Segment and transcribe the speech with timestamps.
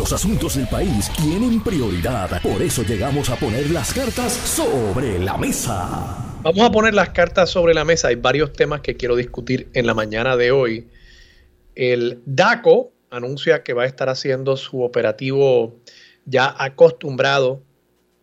[0.00, 2.40] Los asuntos del país tienen prioridad.
[2.40, 6.38] Por eso llegamos a poner las cartas sobre la mesa.
[6.40, 8.08] Vamos a poner las cartas sobre la mesa.
[8.08, 10.88] Hay varios temas que quiero discutir en la mañana de hoy.
[11.74, 15.76] El DACO anuncia que va a estar haciendo su operativo
[16.24, 17.62] ya acostumbrado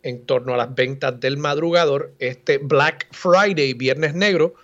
[0.02, 4.54] en torno a las ventas del madrugador, este Black Friday, Viernes Negro.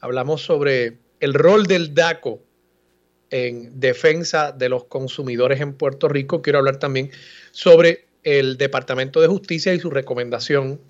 [0.00, 2.40] Hablamos sobre el rol del DACO
[3.30, 6.42] en defensa de los consumidores en Puerto Rico.
[6.42, 7.10] Quiero hablar también
[7.50, 10.80] sobre el Departamento de Justicia y su recomendación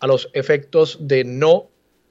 [0.00, 1.70] a los efectos de no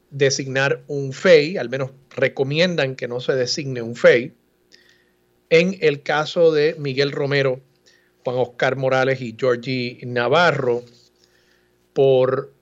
[0.09, 4.34] designar un FEI, al menos recomiendan que no se designe un FEI,
[5.49, 7.62] en el caso de Miguel Romero,
[8.23, 10.84] Juan Oscar Morales y Georgie Navarro,
[11.93, 12.53] por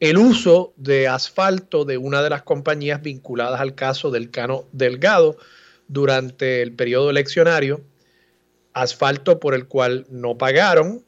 [0.00, 5.36] el uso de asfalto de una de las compañías vinculadas al caso del Cano Delgado
[5.88, 7.82] durante el periodo eleccionario,
[8.72, 11.04] asfalto por el cual no pagaron,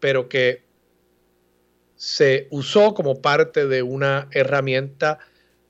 [0.00, 0.62] pero que
[1.96, 5.18] se usó como parte de una herramienta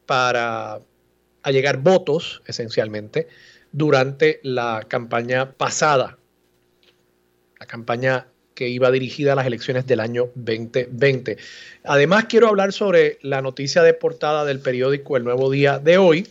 [0.07, 0.81] para
[1.43, 3.29] allegar votos, esencialmente,
[3.73, 6.19] durante la campaña pasada,
[7.59, 11.39] la campaña que iba dirigida a las elecciones del año 2020.
[11.85, 16.29] Además, quiero hablar sobre la noticia de portada del periódico El Nuevo Día de hoy.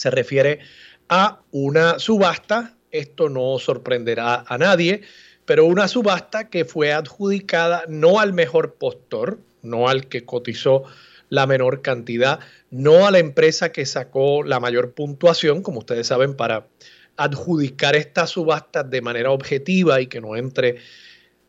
[0.00, 0.60] Se refiere
[1.08, 2.74] a una subasta.
[2.90, 5.02] Esto no sorprenderá a nadie
[5.50, 10.84] pero una subasta que fue adjudicada no al mejor postor, no al que cotizó
[11.28, 12.38] la menor cantidad,
[12.70, 16.68] no a la empresa que sacó la mayor puntuación, como ustedes saben, para
[17.16, 20.76] adjudicar estas subastas de manera objetiva y que no entre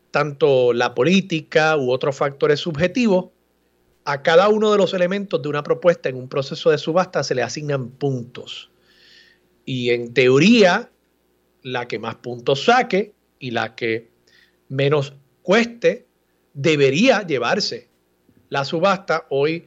[0.09, 3.25] tanto la política u otros factores subjetivos,
[4.05, 7.35] a cada uno de los elementos de una propuesta en un proceso de subasta se
[7.35, 8.71] le asignan puntos.
[9.65, 10.89] Y en teoría,
[11.61, 14.09] la que más puntos saque y la que
[14.69, 16.07] menos cueste
[16.53, 17.89] debería llevarse
[18.49, 19.27] la subasta.
[19.29, 19.65] Hoy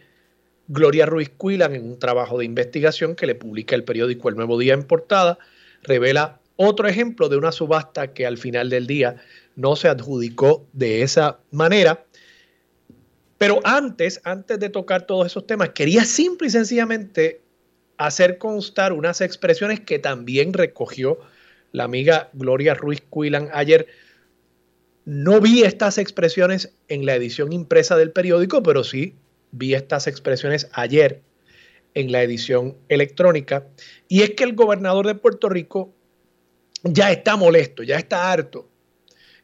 [0.69, 4.59] Gloria Ruiz Cuilan, en un trabajo de investigación que le publica el periódico El Nuevo
[4.59, 5.39] Día en portada,
[5.83, 9.17] revela otro ejemplo de una subasta que al final del día
[9.57, 12.05] no se adjudicó de esa manera.
[13.39, 17.41] Pero antes, antes de tocar todos esos temas, quería simple y sencillamente
[17.97, 21.19] hacer constar unas expresiones que también recogió
[21.73, 23.87] la amiga Gloria Ruiz Cuilan ayer.
[25.05, 29.15] No vi estas expresiones en la edición impresa del periódico, pero sí
[29.51, 31.23] vi estas expresiones ayer
[31.95, 33.67] en la edición electrónica.
[34.09, 35.95] Y es que el gobernador de Puerto Rico
[36.83, 38.69] ya está molesto, ya está harto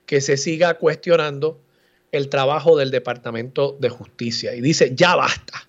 [0.07, 1.61] que se siga cuestionando
[2.13, 4.55] el trabajo del Departamento de Justicia.
[4.55, 5.69] Y dice, ya basta.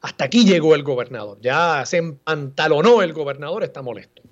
[0.00, 1.38] Hasta aquí llegó el gobernador.
[1.40, 4.22] Ya se empantalonó el gobernador, está molesto.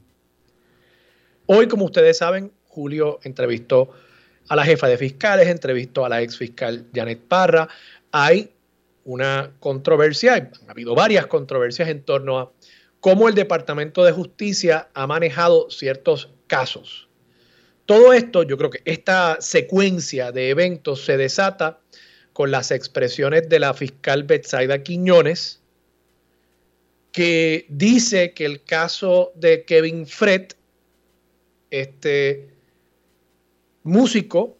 [1.46, 3.90] Hoy, como ustedes saben, Julio entrevistó
[4.48, 7.68] a la jefa de fiscales, entrevistó a la ex fiscal Janet Parra.
[8.12, 8.50] Hay
[9.04, 12.52] una controversia, ha habido varias controversias en torno a
[13.00, 17.07] cómo el Departamento de Justicia ha manejado ciertos casos.
[17.88, 21.80] Todo esto, yo creo que esta secuencia de eventos se desata
[22.34, 25.62] con las expresiones de la fiscal Betsaida Quiñones,
[27.12, 30.48] que dice que el caso de Kevin Fred
[31.70, 32.50] este
[33.84, 34.58] músico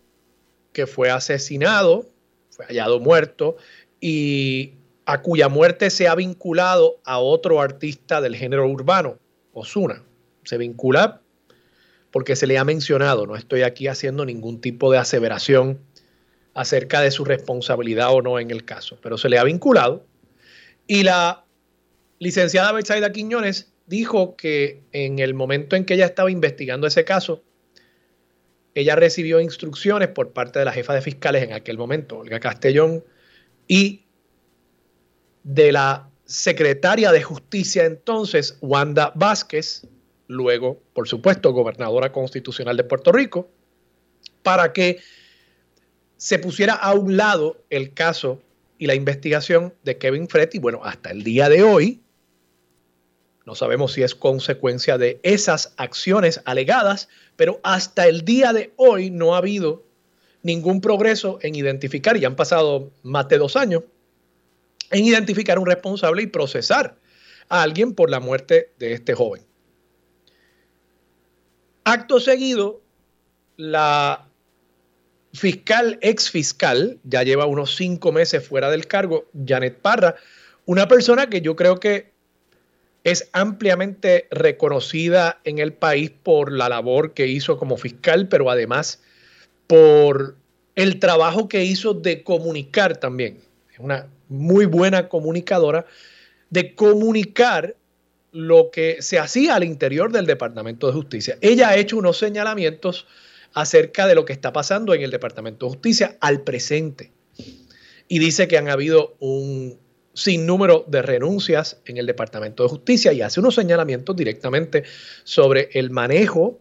[0.73, 2.09] que fue asesinado,
[2.49, 3.59] fue hallado muerto
[4.01, 4.73] y
[5.05, 9.19] a cuya muerte se ha vinculado a otro artista del género urbano,
[9.53, 10.03] Osuna.
[10.45, 11.21] Se vincula
[12.19, 15.79] porque se le ha mencionado, no estoy aquí haciendo ningún tipo de aseveración
[16.53, 20.05] acerca de su responsabilidad o no en el caso, pero se le ha vinculado.
[20.89, 21.45] Y la
[22.19, 27.45] licenciada Betsaida Quiñones dijo que en el momento en que ella estaba investigando ese caso,
[28.75, 33.05] ella recibió instrucciones por parte de la jefa de fiscales en aquel momento, Olga Castellón,
[33.69, 34.07] y
[35.45, 39.87] de la secretaria de justicia entonces, Wanda Vázquez,
[40.29, 43.51] luego, por supuesto, gobernadora constitucional de Puerto Rico,
[44.45, 45.01] para que
[46.17, 48.41] se pusiera a un lado el caso
[48.79, 50.51] y la investigación de Kevin Fred.
[50.61, 52.03] Bueno, hasta el día de hoy,
[53.47, 59.11] no sabemos si es consecuencia de esas acciones alegadas, pero hasta el día de hoy
[59.11, 59.85] no ha habido
[60.43, 63.83] ningún progreso en identificar, y han pasado más de dos años,
[64.91, 66.97] en identificar un responsable y procesar
[67.49, 69.48] a alguien por la muerte de este joven.
[71.91, 72.83] Acto seguido,
[73.57, 74.29] la
[75.33, 80.17] fiscal, ex fiscal, ya lleva unos cinco meses fuera del cargo, Janet Parra,
[80.67, 82.13] una persona que yo creo que
[83.05, 89.01] es ampliamente reconocida en el país por la labor que hizo como fiscal, pero además
[89.67, 90.37] por
[90.75, 93.41] el trabajo que hizo de comunicar también.
[93.73, 95.87] Es una muy buena comunicadora,
[96.51, 97.77] de comunicar
[98.33, 101.39] lo que se hacía al interior del Departamento de Justicia.
[101.41, 103.07] Ella ha hecho unos señalamientos
[103.55, 107.13] acerca de lo que está pasando en el Departamento de Justicia al presente.
[108.07, 109.79] Y dice que han habido un
[110.15, 114.85] sinnúmero de renuncias en el Departamento de Justicia y hace unos señalamientos directamente
[115.25, 116.59] sobre el manejo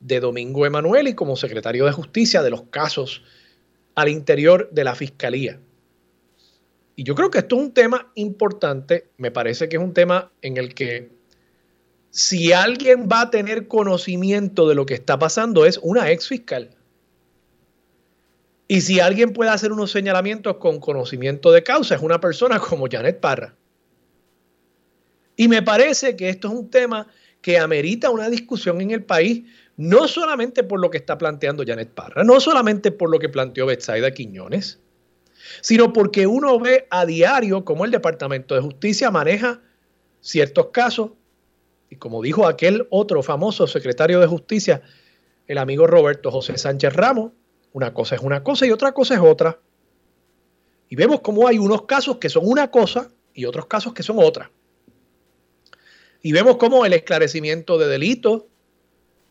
[0.00, 3.22] de Domingo Emanuel y como secretario de Justicia de los casos
[3.94, 5.58] al interior de la Fiscalía.
[6.96, 10.32] Y yo creo que esto es un tema importante, me parece que es un tema
[10.40, 11.10] en el que
[12.10, 16.70] si alguien va a tener conocimiento de lo que está pasando es una ex fiscal.
[18.66, 22.88] Y si alguien puede hacer unos señalamientos con conocimiento de causa, es una persona como
[22.90, 23.54] Janet Parra.
[25.36, 27.06] Y me parece que esto es un tema
[27.42, 29.44] que amerita una discusión en el país,
[29.76, 33.66] no solamente por lo que está planteando Janet Parra, no solamente por lo que planteó
[33.66, 34.80] Betsaida Quiñones,
[35.60, 39.60] sino porque uno ve a diario cómo el Departamento de Justicia maneja
[40.20, 41.12] ciertos casos.
[41.90, 44.82] Y como dijo aquel otro famoso secretario de Justicia,
[45.46, 47.32] el amigo Roberto José Sánchez Ramos,
[47.72, 49.58] una cosa es una cosa y otra cosa es otra.
[50.88, 54.18] Y vemos cómo hay unos casos que son una cosa y otros casos que son
[54.18, 54.50] otra.
[56.22, 58.44] Y vemos cómo el esclarecimiento de delitos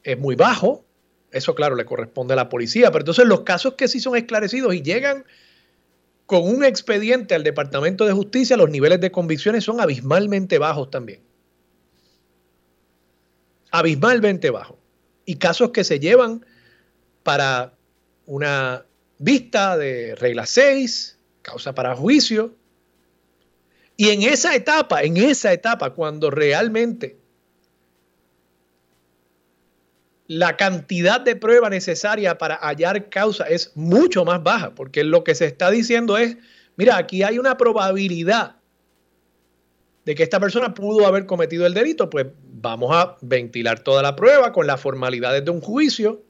[0.03, 0.85] es muy bajo.
[1.31, 2.91] Eso, claro, le corresponde a la policía.
[2.91, 5.25] Pero entonces los casos que sí son esclarecidos y llegan
[6.25, 11.21] con un expediente al Departamento de Justicia, los niveles de convicciones son abismalmente bajos también.
[13.71, 14.77] Abismalmente bajos.
[15.25, 16.45] Y casos que se llevan
[17.23, 17.73] para
[18.25, 18.85] una
[19.19, 22.55] vista de regla 6, causa para juicio.
[23.97, 27.17] Y en esa etapa, en esa etapa, cuando realmente
[30.27, 35.35] la cantidad de prueba necesaria para hallar causa es mucho más baja, porque lo que
[35.35, 36.37] se está diciendo es,
[36.77, 38.55] mira, aquí hay una probabilidad
[40.05, 44.15] de que esta persona pudo haber cometido el delito, pues vamos a ventilar toda la
[44.15, 46.23] prueba con las formalidades de un juicio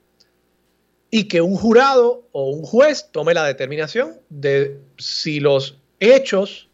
[1.11, 6.69] y que un jurado o un juez tome la determinación de si los hechos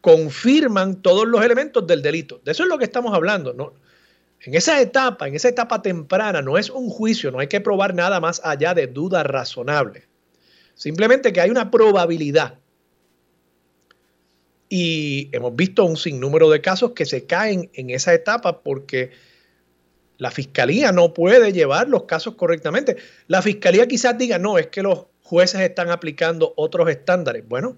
[0.00, 2.40] confirman todos los elementos del delito.
[2.44, 3.52] De eso es lo que estamos hablando.
[3.52, 3.74] ¿no?
[4.44, 7.94] En esa etapa, en esa etapa temprana, no es un juicio, no hay que probar
[7.94, 10.04] nada más allá de duda razonable.
[10.74, 12.58] Simplemente que hay una probabilidad.
[14.68, 19.10] Y hemos visto un sinnúmero de casos que se caen en esa etapa porque
[20.18, 22.96] la fiscalía no puede llevar los casos correctamente.
[23.28, 27.46] La fiscalía quizás diga, no, es que los jueces están aplicando otros estándares.
[27.46, 27.76] Bueno,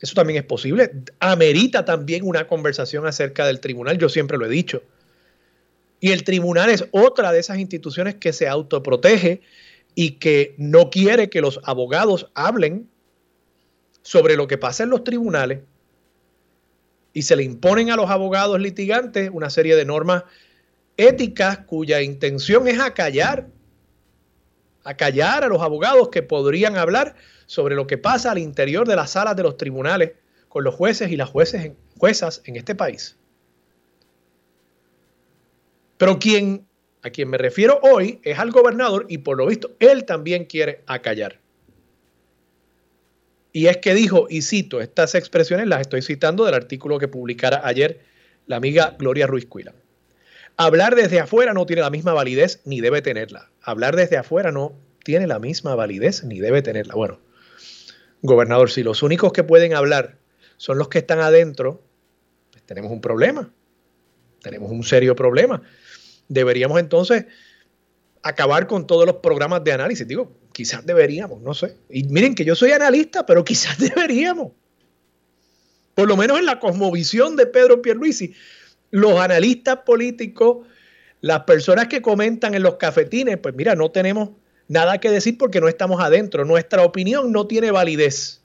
[0.00, 0.90] eso también es posible.
[1.18, 4.82] Amerita también una conversación acerca del tribunal, yo siempre lo he dicho.
[6.04, 9.40] Y el tribunal es otra de esas instituciones que se autoprotege
[9.94, 12.90] y que no quiere que los abogados hablen
[14.02, 15.60] sobre lo que pasa en los tribunales
[17.14, 20.24] y se le imponen a los abogados litigantes una serie de normas
[20.98, 23.48] éticas cuya intención es acallar,
[24.82, 27.14] acallar a los abogados que podrían hablar
[27.46, 30.12] sobre lo que pasa al interior de las salas de los tribunales
[30.50, 33.16] con los jueces y las jueces, juezas en este país.
[35.96, 40.46] Pero a quien me refiero hoy es al gobernador y por lo visto él también
[40.46, 41.40] quiere acallar.
[43.52, 47.60] Y es que dijo, y cito, estas expresiones las estoy citando del artículo que publicara
[47.64, 48.00] ayer
[48.46, 49.72] la amiga Gloria Ruiz Cuila.
[50.56, 53.50] Hablar desde afuera no tiene la misma validez ni debe tenerla.
[53.62, 54.72] Hablar desde afuera no
[55.04, 56.94] tiene la misma validez ni debe tenerla.
[56.94, 57.20] Bueno,
[58.22, 60.16] gobernador, si los únicos que pueden hablar
[60.56, 61.80] son los que están adentro,
[62.50, 63.52] pues tenemos un problema.
[64.42, 65.62] Tenemos un serio problema
[66.28, 67.26] deberíamos entonces
[68.22, 70.06] acabar con todos los programas de análisis.
[70.08, 71.76] Digo, quizás deberíamos, no sé.
[71.90, 74.52] Y miren que yo soy analista, pero quizás deberíamos.
[75.94, 78.34] Por lo menos en la cosmovisión de Pedro Pierluisi,
[78.90, 80.66] los analistas políticos,
[81.20, 84.30] las personas que comentan en los cafetines, pues mira, no tenemos
[84.68, 86.44] nada que decir porque no estamos adentro.
[86.44, 88.42] Nuestra opinión no tiene validez.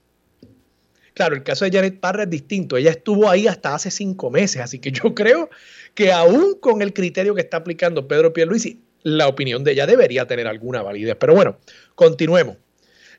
[1.13, 2.77] Claro, el caso de Janet Parra es distinto.
[2.77, 5.49] Ella estuvo ahí hasta hace cinco meses, así que yo creo
[5.93, 10.27] que aún con el criterio que está aplicando Pedro Pierluisi, la opinión de ella debería
[10.27, 11.15] tener alguna validez.
[11.19, 11.57] Pero bueno,
[11.95, 12.57] continuemos.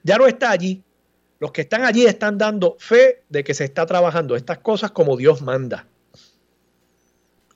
[0.02, 0.82] Ya no está allí.
[1.38, 5.16] Los que están allí están dando fe de que se está trabajando estas cosas como
[5.16, 5.86] Dios manda.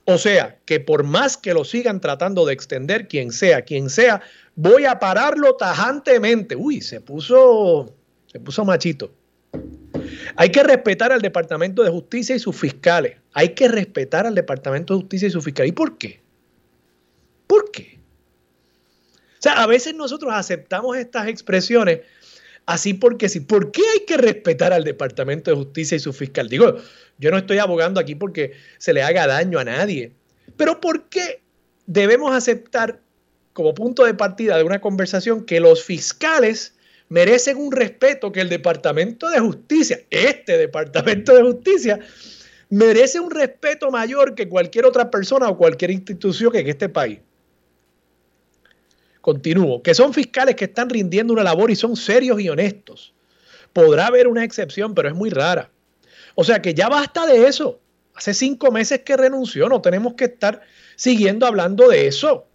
[0.05, 4.21] O sea, que por más que lo sigan tratando de extender, quien sea, quien sea,
[4.55, 6.55] voy a pararlo tajantemente.
[6.55, 7.93] Uy, se puso,
[8.27, 9.11] se puso machito.
[10.35, 13.17] Hay que respetar al Departamento de Justicia y sus fiscales.
[13.33, 15.69] Hay que respetar al Departamento de Justicia y sus fiscales.
[15.69, 16.21] ¿Y por qué?
[17.47, 17.99] ¿Por qué?
[19.39, 22.01] O sea, a veces nosotros aceptamos estas expresiones
[22.65, 23.39] así porque sí.
[23.39, 26.49] ¿Por qué hay que respetar al Departamento de Justicia y su fiscal?
[26.49, 26.75] Digo,
[27.17, 30.11] yo no estoy abogando aquí porque se le haga daño a nadie.
[30.57, 31.41] Pero ¿por qué
[31.85, 32.99] debemos aceptar
[33.53, 36.74] como punto de partida de una conversación que los fiscales
[37.09, 41.99] merecen un respeto que el Departamento de Justicia, este Departamento de Justicia,
[42.69, 47.19] merece un respeto mayor que cualquier otra persona o cualquier institución que en este país.
[49.21, 53.13] Continúo, que son fiscales que están rindiendo una labor y son serios y honestos.
[53.73, 55.69] Podrá haber una excepción, pero es muy rara.
[56.35, 57.79] O sea que ya basta de eso.
[58.13, 60.61] Hace cinco meses que renunció, no tenemos que estar
[60.95, 62.47] siguiendo hablando de eso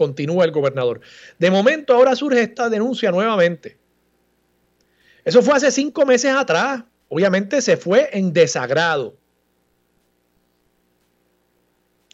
[0.00, 1.02] continúa el gobernador.
[1.38, 3.76] De momento ahora surge esta denuncia nuevamente.
[5.26, 6.84] Eso fue hace cinco meses atrás.
[7.08, 9.14] Obviamente se fue en desagrado.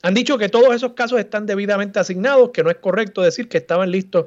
[0.02, 3.58] Han dicho que todos esos casos están debidamente asignados, que no es correcto decir que
[3.58, 4.26] estaban listos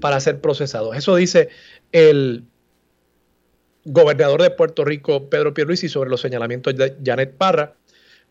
[0.00, 0.96] para ser procesados.
[0.96, 1.50] Eso dice
[1.92, 2.46] el
[3.84, 7.74] gobernador de Puerto Rico, Pedro Pierluisi, sobre los señalamientos de Janet Parra.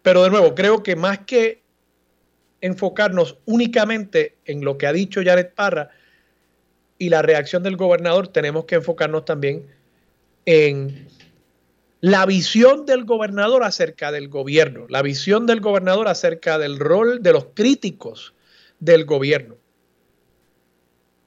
[0.01, 1.60] Pero de nuevo, creo que más que
[2.61, 5.89] enfocarnos únicamente en lo que ha dicho Jared Parra
[6.97, 9.65] y la reacción del gobernador, tenemos que enfocarnos también
[10.45, 11.07] en
[11.99, 17.33] la visión del gobernador acerca del gobierno, la visión del gobernador acerca del rol de
[17.33, 18.33] los críticos
[18.79, 19.55] del gobierno.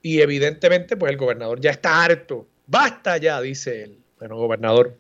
[0.02, 2.46] Y evidentemente, pues el gobernador ya está harto.
[2.66, 3.98] Basta ya, dice él.
[4.18, 4.98] Bueno, gobernador,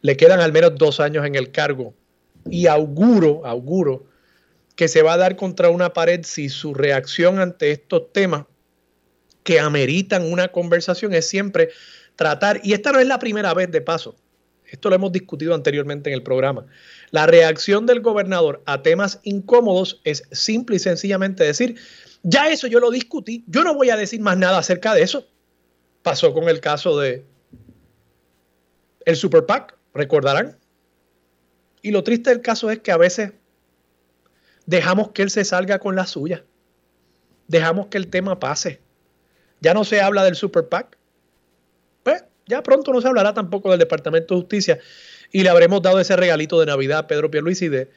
[0.00, 1.94] le quedan al menos dos años en el cargo
[2.50, 4.06] y auguro, auguro
[4.76, 8.44] que se va a dar contra una pared si su reacción ante estos temas
[9.42, 11.70] que ameritan una conversación es siempre
[12.16, 14.16] tratar, y esta no es la primera vez de paso,
[14.66, 16.66] esto lo hemos discutido anteriormente en el programa,
[17.10, 21.76] la reacción del gobernador a temas incómodos es simple y sencillamente decir,
[22.22, 25.26] ya eso yo lo discutí, yo no voy a decir más nada acerca de eso.
[26.02, 27.24] Pasó con el caso de
[29.04, 30.56] el Super PAC, recordarán.
[31.82, 33.32] Y lo triste del caso es que a veces
[34.66, 36.44] dejamos que él se salga con la suya.
[37.48, 38.80] Dejamos que el tema pase.
[39.60, 40.96] Ya no se habla del Super PAC.
[42.02, 44.78] Pues ya pronto no se hablará tampoco del Departamento de Justicia
[45.30, 47.90] y le habremos dado ese regalito de Navidad a Pedro Pierluisi de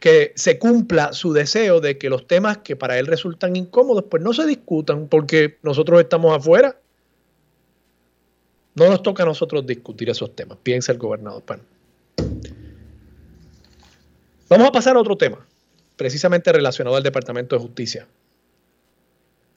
[0.00, 4.22] que se cumpla su deseo de que los temas que para él resultan incómodos pues
[4.22, 6.78] no se discutan porque nosotros estamos afuera.
[8.74, 11.44] No nos toca a nosotros discutir esos temas, piensa el gobernador.
[14.48, 15.46] Vamos a pasar a otro tema
[15.96, 18.08] precisamente relacionado al Departamento de Justicia.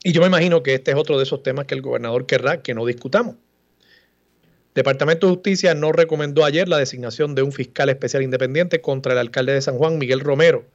[0.04, 2.62] Y yo me imagino que este es otro de esos temas que el gobernador querrá
[2.62, 3.36] que no discutamos.
[4.76, 9.18] Departamento de Justicia no recomendó ayer la designación de un fiscal especial independiente contra el
[9.18, 10.66] alcalde de San Juan, Miguel Romero,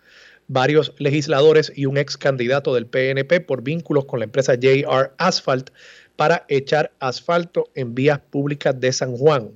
[0.48, 5.70] varios legisladores y un ex candidato del PNP por vínculos con la empresa JR Asphalt
[6.16, 9.52] para echar asfalto en vías públicas de San Juan.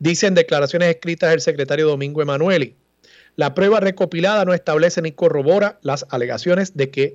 [0.00, 2.74] Dicen declaraciones escritas el secretario Domingo Emanueli.
[3.40, 7.14] La prueba recopilada no establece ni corrobora las alegaciones de que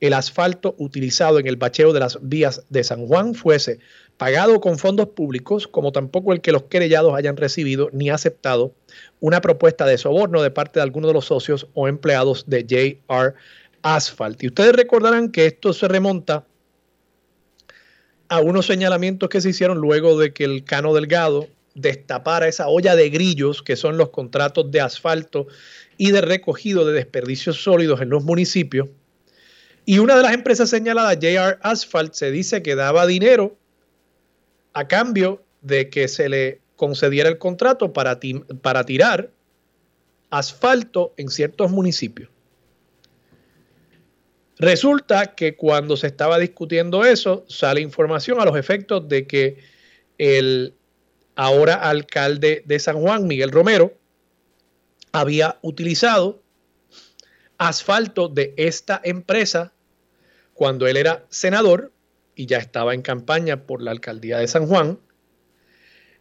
[0.00, 3.78] el asfalto utilizado en el bacheo de las vías de San Juan fuese
[4.16, 8.74] pagado con fondos públicos, como tampoco el que los querellados hayan recibido ni aceptado
[9.20, 12.66] una propuesta de soborno de parte de alguno de los socios o empleados de
[13.08, 13.34] JR
[13.82, 14.42] Asphalt.
[14.42, 16.44] Y ustedes recordarán que esto se remonta
[18.28, 22.96] a unos señalamientos que se hicieron luego de que el Cano Delgado destapar esa olla
[22.96, 25.46] de grillos que son los contratos de asfalto
[25.96, 28.88] y de recogido de desperdicios sólidos en los municipios.
[29.84, 33.56] Y una de las empresas señaladas, JR Asphalt, se dice que daba dinero
[34.72, 38.18] a cambio de que se le concediera el contrato para,
[38.62, 39.30] para tirar
[40.30, 42.30] asfalto en ciertos municipios.
[44.58, 49.56] Resulta que cuando se estaba discutiendo eso, sale información a los efectos de que
[50.18, 50.74] el
[51.40, 53.94] ahora alcalde de San Juan, Miguel Romero,
[55.10, 56.42] había utilizado
[57.56, 59.72] asfalto de esta empresa
[60.52, 61.94] cuando él era senador
[62.34, 64.98] y ya estaba en campaña por la alcaldía de San Juan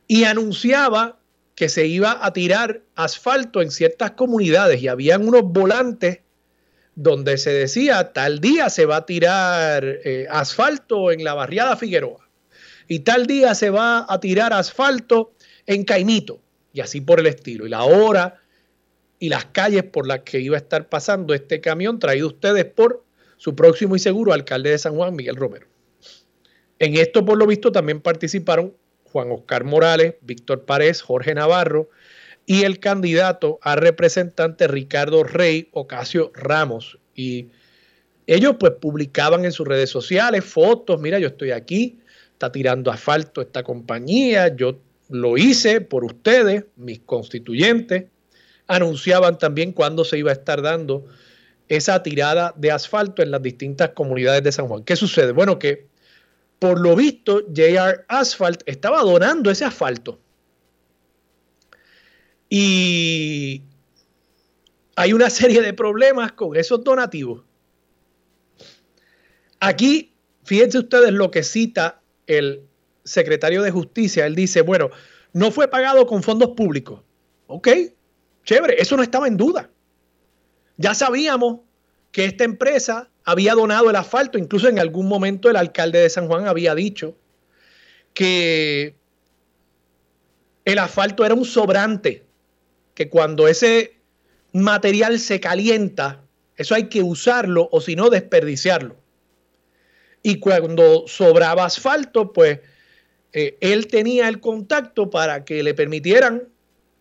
[0.07, 1.19] y anunciaba
[1.53, 6.21] que se iba a tirar asfalto en ciertas comunidades y habían unos volantes
[6.95, 12.28] donde se decía tal día se va a tirar eh, asfalto en la barriada Figueroa
[12.89, 15.31] y tal día se va a tirar asfalto
[15.67, 16.41] en Caimito
[16.73, 17.67] y así por el estilo.
[17.67, 18.41] Y la hora
[19.19, 23.05] y las calles por las que iba a estar pasando este camión traído ustedes por
[23.37, 25.67] su próximo y seguro alcalde de San Juan, Miguel Romero.
[26.79, 31.91] En esto, por lo visto, también participaron Juan Oscar Morales, Víctor Párez, Jorge Navarro
[32.47, 36.97] y el candidato a representante Ricardo Rey Ocasio Ramos.
[37.13, 37.49] Y
[38.25, 41.99] ellos pues publicaban en sus redes sociales fotos, mira, yo estoy aquí,
[42.39, 44.79] está tirando asfalto esta compañía, yo
[45.09, 48.05] lo hice por ustedes, mis constituyentes.
[48.65, 51.05] Anunciaban también cuándo se iba a estar dando
[51.67, 54.85] esa tirada de asfalto en las distintas comunidades de San Juan.
[54.85, 55.33] ¿Qué sucede?
[55.33, 55.87] Bueno, que
[56.59, 60.21] por lo visto JR Asphalt estaba donando ese asfalto.
[62.47, 63.63] Y
[64.95, 67.43] hay una serie de problemas con esos donativos.
[69.59, 70.13] Aquí,
[70.45, 71.98] fíjense ustedes lo que cita
[72.29, 72.61] el
[73.03, 74.25] secretario de Justicia.
[74.25, 74.89] Él dice, bueno,
[75.33, 77.01] no fue pagado con fondos públicos.
[77.47, 77.67] Ok,
[78.45, 79.69] chévere, eso no estaba en duda.
[80.77, 81.61] Ya sabíamos
[82.11, 86.27] que esta empresa había donado el asfalto, incluso en algún momento el alcalde de San
[86.27, 87.15] Juan había dicho
[88.13, 88.95] que
[90.65, 92.25] el asfalto era un sobrante,
[92.93, 93.97] que cuando ese
[94.53, 96.23] material se calienta,
[96.57, 98.95] eso hay que usarlo o si no desperdiciarlo.
[100.21, 102.59] Y cuando sobraba asfalto, pues
[103.33, 106.43] eh, él tenía el contacto para que le permitieran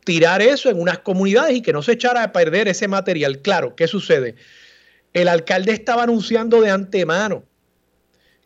[0.05, 3.41] tirar eso en unas comunidades y que no se echara a perder ese material.
[3.41, 4.37] Claro, ¿qué sucede?
[5.13, 7.45] El alcalde estaba anunciando de antemano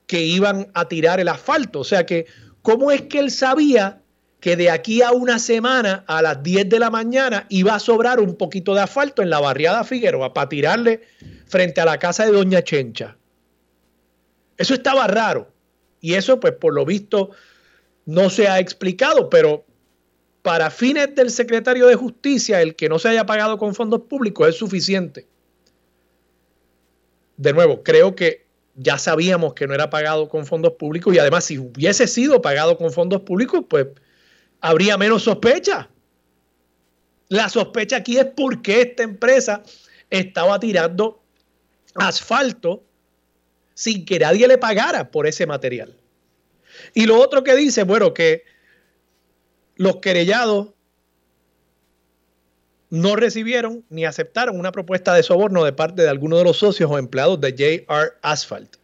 [0.06, 1.80] que iban a tirar el asfalto.
[1.80, 2.26] O sea que,
[2.62, 4.00] ¿cómo es que él sabía
[4.40, 8.18] que de aquí a una semana, a las 10 de la mañana, iba a sobrar
[8.18, 11.02] un poquito de asfalto en la barriada Figueroa para tirarle
[11.46, 13.16] frente a la casa de Doña Chencha?
[14.62, 15.48] Eso estaba raro.
[16.00, 17.30] Y eso, pues, por lo visto,
[18.06, 19.64] no se ha explicado, pero
[20.42, 24.48] para fines del secretario de Justicia, el que no se haya pagado con fondos públicos
[24.48, 25.26] es suficiente.
[27.36, 31.44] De nuevo, creo que ya sabíamos que no era pagado con fondos públicos y además
[31.44, 33.88] si hubiese sido pagado con fondos públicos, pues
[34.60, 35.88] habría menos sospecha.
[37.28, 39.64] La sospecha aquí es por qué esta empresa
[40.08, 41.20] estaba tirando
[41.96, 42.84] asfalto
[43.74, 45.94] sin que nadie le pagara por ese material.
[46.94, 48.44] Y lo otro que dice, bueno, que
[49.76, 50.68] los querellados
[52.90, 56.90] no recibieron ni aceptaron una propuesta de soborno de parte de alguno de los socios
[56.90, 57.52] o empleados de
[57.86, 58.76] JR Asphalt.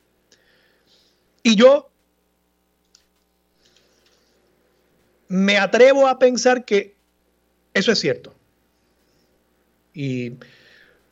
[1.43, 1.91] Y yo
[5.29, 6.97] me atrevo a pensar que
[7.75, 8.35] eso es cierto.
[9.93, 10.33] Y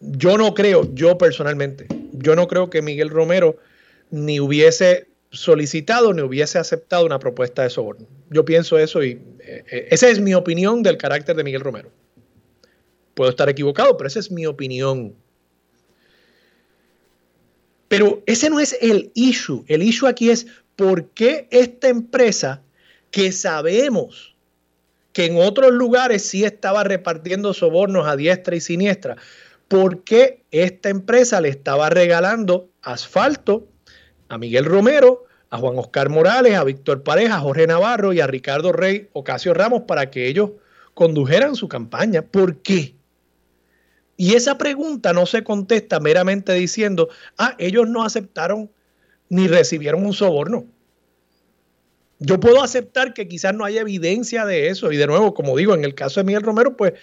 [0.00, 3.58] yo no creo, yo personalmente, yo no creo que Miguel Romero
[4.16, 8.06] ni hubiese solicitado ni hubiese aceptado una propuesta de soborno.
[8.30, 11.90] Yo pienso eso y eh, eh, esa es mi opinión del carácter de Miguel Romero.
[13.14, 15.14] Puedo estar equivocado, pero esa es mi opinión.
[17.88, 19.64] Pero ese no es el issue.
[19.68, 22.62] El issue aquí es por qué esta empresa
[23.10, 24.36] que sabemos
[25.12, 29.16] que en otros lugares sí estaba repartiendo sobornos a diestra y siniestra,
[29.66, 33.66] ¿por qué esta empresa le estaba regalando asfalto
[34.28, 38.26] a Miguel Romero, a Juan Oscar Morales, a Víctor Pareja, a Jorge Navarro y a
[38.26, 40.50] Ricardo Rey Ocasio Ramos para que ellos
[40.94, 42.22] condujeran su campaña.
[42.22, 42.94] ¿Por qué?
[44.16, 48.70] Y esa pregunta no se contesta meramente diciendo, ah, ellos no aceptaron
[49.28, 50.66] ni recibieron un soborno.
[52.18, 54.90] Yo puedo aceptar que quizás no haya evidencia de eso.
[54.90, 56.94] Y de nuevo, como digo, en el caso de Miguel Romero, pues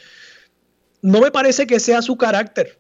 [1.02, 2.80] no me parece que sea su carácter.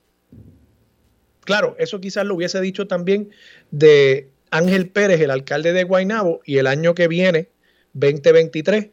[1.41, 3.29] Claro, eso quizás lo hubiese dicho también
[3.69, 7.49] de Ángel Pérez, el alcalde de Guaynabo, y el año que viene,
[7.93, 8.89] 2023,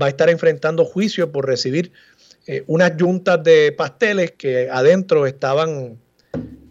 [0.00, 1.92] va a estar enfrentando juicio por recibir
[2.48, 5.98] eh, unas yuntas de pasteles que adentro estaban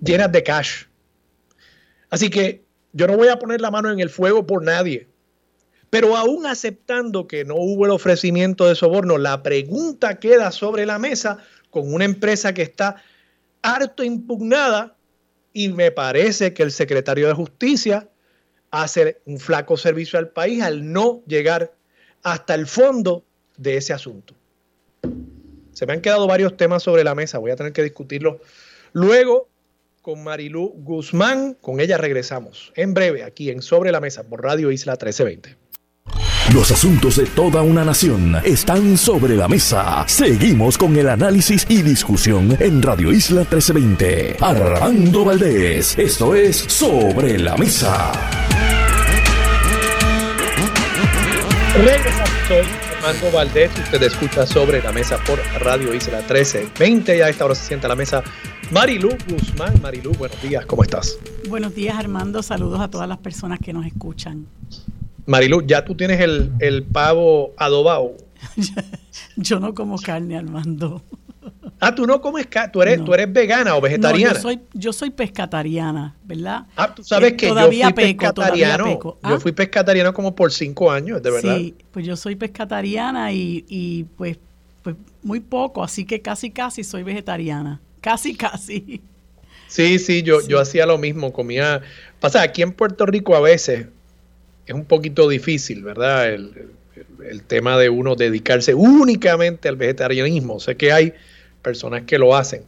[0.02, 0.84] llenas de cash.
[2.10, 5.08] Así que yo no voy a poner la mano en el fuego por nadie.
[5.90, 11.00] Pero aún aceptando que no hubo el ofrecimiento de soborno, la pregunta queda sobre la
[11.00, 11.38] mesa
[11.70, 12.98] con una empresa que está
[13.62, 14.98] harto impugnada
[15.54, 18.10] y me parece que el secretario de Justicia
[18.71, 21.73] hace un flaco servicio al país al no llegar
[22.23, 23.23] hasta el fondo
[23.58, 24.34] de ese asunto.
[25.73, 28.38] Se me han quedado varios temas sobre la mesa, voy a tener que discutirlos
[28.93, 29.47] luego
[30.01, 31.56] con Marilú Guzmán.
[31.60, 35.67] Con ella regresamos en breve aquí en Sobre la Mesa por Radio Isla 1320.
[36.53, 40.06] Los asuntos de toda una nación están sobre la mesa.
[40.08, 44.38] Seguimos con el análisis y discusión en Radio Isla 1320.
[44.39, 48.47] Armando Valdés, esto es Sobre la Mesa.
[51.78, 52.66] Regresamos, soy
[52.98, 53.72] Armando Valdés.
[53.78, 57.18] Usted escucha Sobre la Mesa por Radio Isla 1320.
[57.20, 58.24] Ya a esta hora se sienta la mesa
[58.72, 59.80] Marilú Guzmán.
[59.82, 61.20] Marilú, buenos días, ¿cómo estás?
[61.48, 62.42] Buenos días, Armando.
[62.42, 64.48] Saludos a todas las personas que nos escuchan.
[65.28, 68.18] Marilu, ¿ya tú tienes el, el pavo adobado?
[69.36, 71.04] Yo no como carne, Armando.
[71.80, 74.34] Ah, tú no comes carne, tú eres, tú eres vegana o vegetariana.
[74.34, 76.66] yo soy, yo soy pescatariana, ¿verdad?
[76.76, 79.00] Ah, tú sabes eh, que todavía yo fui pescatariano.
[79.04, 79.40] Yo ¿Ah?
[79.40, 81.58] fui pescatariano como por cinco años, de verdad.
[81.58, 84.38] Sí, pues yo soy pescatariana y, y pues,
[84.82, 87.80] pues muy poco, así que casi casi soy vegetariana.
[88.02, 89.02] Casi casi.
[89.68, 91.82] Sí, sí, yo, yo hacía lo mismo, comía.
[92.20, 93.88] Pasa, aquí en Puerto Rico a veces
[94.66, 96.34] es un poquito difícil, ¿verdad?
[96.34, 96.70] El,
[97.30, 100.60] el tema de uno dedicarse únicamente al vegetarianismo.
[100.60, 101.14] Sé que hay
[101.67, 102.63] personas que lo hacen.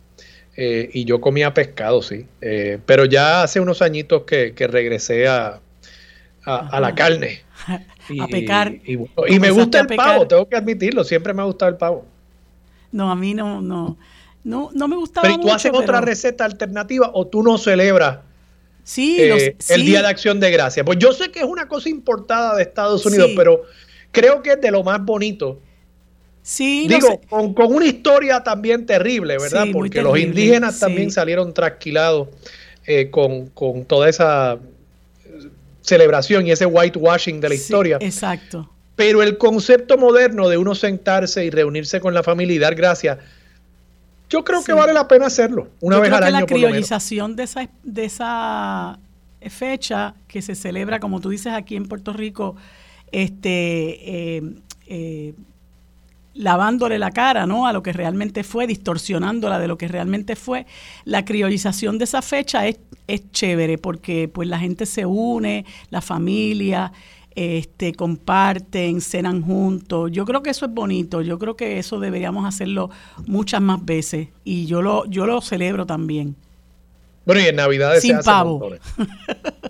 [0.57, 2.25] Eh, y yo comía pescado, sí.
[2.41, 5.61] Eh, pero ya hace unos añitos que, regresé a,
[6.43, 7.43] a, la carne.
[8.19, 8.75] a pecar.
[8.83, 11.05] Y, me gusta el pavo, tengo que admitirlo.
[11.05, 12.05] Siempre me ha gustado el pavo.
[12.91, 13.97] No, a mí no, no.
[14.43, 18.19] No, no me gustaba Pero tú haces otra receta alternativa o tú no celebras
[18.83, 20.83] sí, eh, el Día de Acción de Gracia?
[20.83, 23.63] Pues yo sé que es una cosa importada de Estados Unidos, pero
[24.11, 25.61] creo que es de lo más bonito
[26.41, 29.67] Sí, Digo, con, una historia también terrible, ¿verdad?
[29.71, 32.29] Porque los indígenas también salieron trasquilados
[32.85, 33.51] eh, con,
[33.85, 34.57] toda esa
[35.81, 37.97] celebración y ese whitewashing de la historia.
[38.01, 38.69] Exacto.
[38.95, 43.19] Pero el concepto moderno de uno sentarse y reunirse con la familia y dar gracias,
[44.29, 46.39] yo creo que vale la pena hacerlo una vez al año.
[46.41, 48.99] La criollización de esa, de esa
[49.49, 52.55] fecha que se celebra, como tú dices aquí en Puerto Rico,
[53.11, 54.41] este eh,
[54.87, 55.33] eh,
[56.39, 57.67] lavándole la cara, ¿no?
[57.67, 60.65] A lo que realmente fue, distorsionándola de lo que realmente fue.
[61.03, 66.01] La criollización de esa fecha es, es chévere porque pues la gente se une, la
[66.01, 66.93] familia,
[67.35, 70.11] este, comparten, cenan juntos.
[70.13, 71.21] Yo creo que eso es bonito.
[71.21, 72.89] Yo creo que eso deberíamos hacerlo
[73.27, 76.37] muchas más veces y yo lo, yo lo celebro también.
[77.25, 78.71] Bueno, y en Navidad Sin se pavo.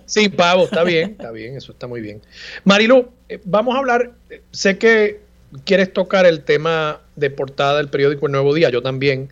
[0.06, 2.22] Sin pavo, está bien, está bien, eso está muy bien.
[2.62, 4.12] Marilu, eh, vamos a hablar,
[4.52, 5.29] sé que
[5.64, 9.30] quieres tocar el tema de portada del periódico El Nuevo Día, yo también,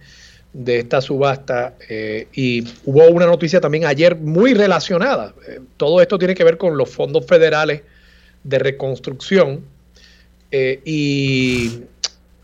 [0.53, 1.75] de esta subasta.
[1.89, 5.35] Eh, y hubo una noticia también ayer muy relacionada.
[5.49, 7.83] Eh, todo esto tiene que ver con los fondos federales
[8.45, 9.65] de reconstrucción
[10.51, 11.81] eh, y,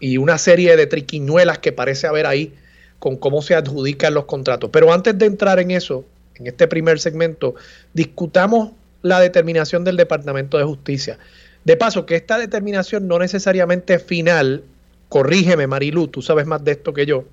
[0.00, 2.52] y, una serie de triquiñuelas que parece haber ahí
[2.98, 4.70] con cómo se adjudican los contratos.
[4.72, 6.04] Pero antes de entrar en eso,
[6.36, 7.54] en este primer segmento,
[7.92, 11.18] discutamos la determinación del Departamento de Justicia.
[11.64, 14.64] De paso, que esta determinación no necesariamente final,
[15.08, 17.24] corrígeme Marilu, tú sabes más de esto que yo.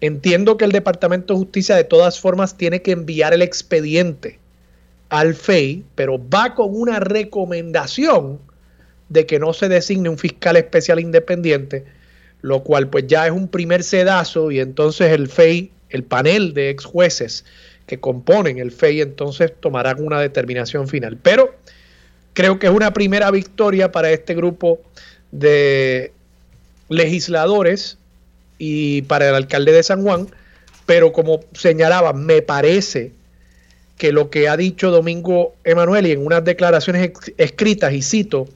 [0.00, 4.38] Entiendo que el Departamento de Justicia de todas formas tiene que enviar el expediente
[5.08, 8.38] al FEI, pero va con una recomendación
[9.08, 11.84] de que no se designe un fiscal especial independiente,
[12.42, 16.70] lo cual pues ya es un primer sedazo y entonces el FEI, el panel de
[16.70, 17.44] ex jueces
[17.86, 21.16] que componen el FEI, entonces tomarán una determinación final.
[21.20, 21.54] Pero
[22.38, 24.78] Creo que es una primera victoria para este grupo
[25.32, 26.12] de
[26.88, 27.98] legisladores
[28.58, 30.28] y para el alcalde de San Juan,
[30.86, 33.10] pero como señalaba, me parece
[33.96, 38.46] que lo que ha dicho Domingo Emanuel y en unas declaraciones escritas, y cito,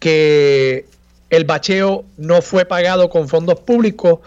[0.00, 0.86] que
[1.30, 4.18] el bacheo no fue pagado con fondos públicos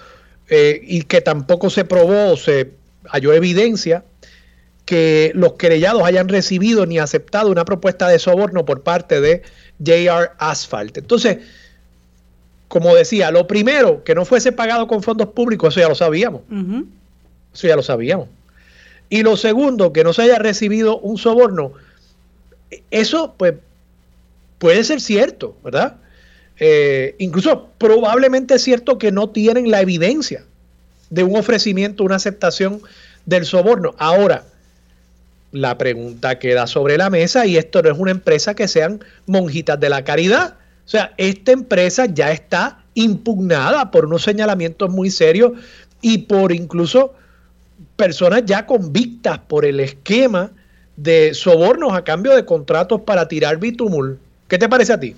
[0.47, 2.71] eh, y que tampoco se probó o se
[3.03, 4.05] halló evidencia
[4.86, 9.41] que los querellados hayan recibido ni aceptado una propuesta de soborno por parte de
[9.80, 10.98] JR Asphalt.
[10.98, 11.38] Entonces,
[12.67, 16.41] como decía, lo primero, que no fuese pagado con fondos públicos, eso ya lo sabíamos.
[17.54, 18.28] Eso ya lo sabíamos.
[19.10, 21.74] Y lo segundo, que no se haya recibido un soborno,
[22.89, 23.54] eso pues
[24.58, 25.98] puede ser cierto, ¿verdad?
[26.60, 30.43] Eh, incluso probablemente es cierto que no tienen la evidencia
[31.10, 32.82] de un ofrecimiento, una aceptación
[33.26, 33.93] del soborno.
[33.98, 34.46] Ahora,
[35.54, 39.80] la pregunta queda sobre la mesa y esto no es una empresa que sean monjitas
[39.80, 40.56] de la caridad.
[40.86, 45.54] O sea, esta empresa ya está impugnada por unos señalamientos muy serios
[46.02, 47.13] y por incluso
[47.96, 50.52] personas ya convictas por el esquema
[50.98, 54.20] de sobornos a cambio de contratos para tirar bitumul.
[54.48, 55.16] ¿Qué te parece a ti?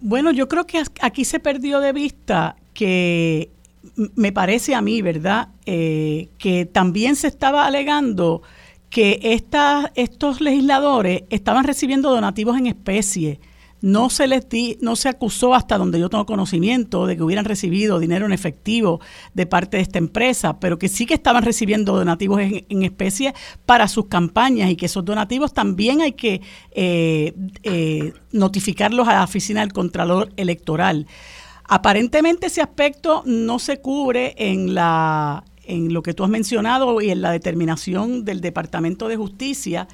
[0.00, 3.50] Bueno, yo creo que aquí se perdió de vista que
[3.94, 5.48] me parece a mí, ¿verdad?
[5.66, 8.42] Eh, que también se estaba alegando
[8.96, 9.42] que
[9.94, 13.40] estos legisladores estaban recibiendo donativos en especie.
[13.82, 17.44] No se les di, no se acusó hasta donde yo tengo conocimiento de que hubieran
[17.44, 19.02] recibido dinero en efectivo
[19.34, 23.34] de parte de esta empresa, pero que sí que estaban recibiendo donativos en, especie
[23.66, 29.24] para sus campañas y que esos donativos también hay que eh, eh, notificarlos a la
[29.24, 31.06] oficina del Contralor Electoral.
[31.68, 37.10] Aparentemente ese aspecto no se cubre en la en lo que tú has mencionado y
[37.10, 39.88] en la determinación del Departamento de Justicia.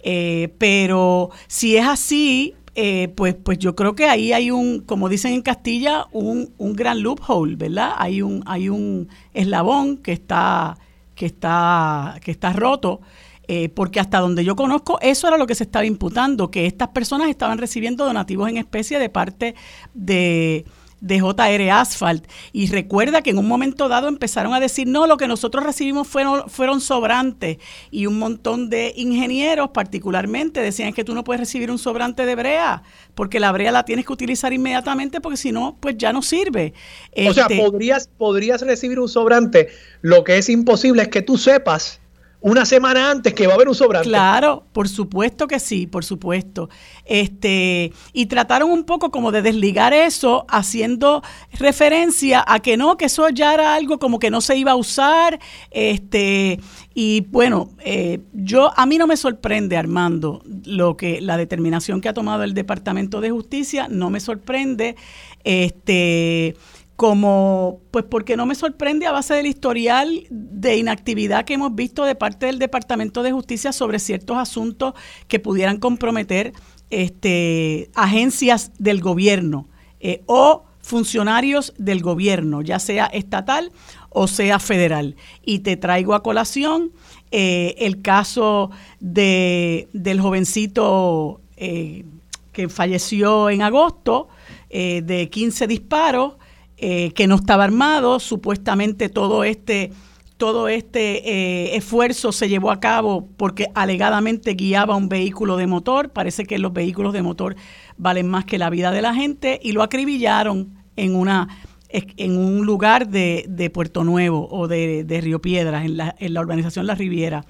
[0.00, 5.08] Eh, pero si es así, eh, pues, pues yo creo que ahí hay un, como
[5.08, 7.92] dicen en Castilla, un, un gran loophole, ¿verdad?
[7.96, 10.78] Hay un, hay un eslabón que está,
[11.14, 13.00] que está, que está roto.
[13.48, 16.88] Eh, porque hasta donde yo conozco, eso era lo que se estaba imputando, que estas
[16.88, 19.54] personas estaban recibiendo donativos en especie de parte
[19.94, 20.64] de,
[21.00, 22.26] de JR Asphalt.
[22.52, 26.08] Y recuerda que en un momento dado empezaron a decir, no, lo que nosotros recibimos
[26.08, 27.58] fueron, fueron sobrantes.
[27.90, 32.34] Y un montón de ingenieros particularmente decían que tú no puedes recibir un sobrante de
[32.34, 32.82] brea,
[33.14, 36.72] porque la brea la tienes que utilizar inmediatamente, porque si no, pues ya no sirve.
[37.12, 39.68] O sea, este podrías, podrías recibir un sobrante.
[40.00, 42.00] Lo que es imposible es que tú sepas
[42.40, 44.08] una semana antes que va a haber un sobrante.
[44.08, 46.68] Claro, por supuesto que sí, por supuesto.
[47.04, 51.22] Este, y trataron un poco como de desligar eso, haciendo
[51.58, 54.76] referencia a que no, que eso ya era algo como que no se iba a
[54.76, 55.40] usar.
[55.70, 56.60] Este,
[56.94, 62.08] y bueno, eh, yo a mí no me sorprende, Armando, lo que la determinación que
[62.08, 64.96] ha tomado el Departamento de Justicia, no me sorprende.
[65.42, 66.56] Este
[66.96, 72.04] como, pues porque no me sorprende a base del historial de inactividad que hemos visto
[72.04, 74.94] de parte del Departamento de Justicia sobre ciertos asuntos
[75.28, 76.54] que pudieran comprometer
[76.88, 79.68] este, agencias del gobierno
[80.00, 83.72] eh, o funcionarios del gobierno, ya sea estatal
[84.08, 85.16] o sea federal.
[85.44, 86.92] Y te traigo a colación
[87.30, 92.04] eh, el caso de, del jovencito eh,
[92.52, 94.28] que falleció en agosto,
[94.68, 96.34] de 15 disparos,
[96.78, 99.92] eh, que no estaba armado, supuestamente todo este
[100.36, 106.10] todo este eh, esfuerzo se llevó a cabo porque alegadamente guiaba un vehículo de motor.
[106.10, 107.56] Parece que los vehículos de motor
[107.96, 111.48] valen más que la vida de la gente y lo acribillaron en una
[111.88, 116.34] en un lugar de, de Puerto Nuevo o de, de, Río Piedras, en la, en
[116.34, 117.46] la urbanización La Riviera.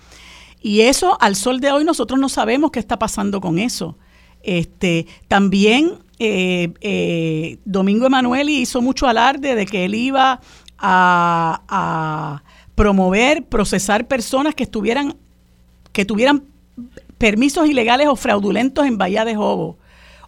[0.61, 3.97] Y eso, al sol de hoy, nosotros no sabemos qué está pasando con eso.
[4.43, 10.41] Este, también eh, eh, Domingo Emanueli hizo mucho alarde de que él iba
[10.79, 12.43] a,
[12.75, 15.17] promover, procesar personas que estuvieran,
[15.93, 16.45] que tuvieran
[17.17, 19.79] permisos ilegales o fraudulentos en Bahía de Jobo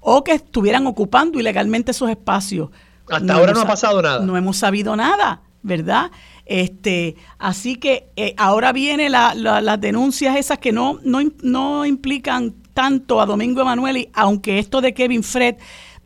[0.01, 2.71] o que estuvieran ocupando ilegalmente esos espacios.
[3.11, 4.25] Hasta ahora no ha pasado nada.
[4.25, 6.11] No hemos sabido nada, ¿verdad?
[6.47, 13.21] Este, así que eh, ahora vienen las denuncias esas que no, no, no implican tanto
[13.21, 15.57] a Domingo Emanueli, aunque esto de Kevin Fred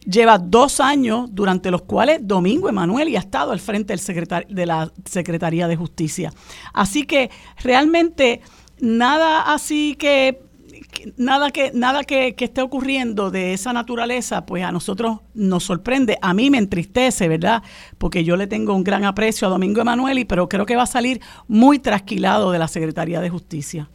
[0.07, 4.91] lleva dos años durante los cuales Domingo Emanueli ha estado al frente del de la
[5.05, 6.33] Secretaría de Justicia.
[6.73, 7.31] Así que
[7.63, 8.41] realmente
[8.81, 10.41] nada así que
[11.19, 16.17] nada que nada que, que, esté ocurriendo de esa naturaleza, pues a nosotros nos sorprende,
[16.23, 17.63] a mí me entristece, ¿verdad?
[17.99, 20.87] Porque yo le tengo un gran aprecio a Domingo Emanueli, pero creo que va a
[20.87, 23.91] salir muy trasquilado de la Secretaría de Justicia.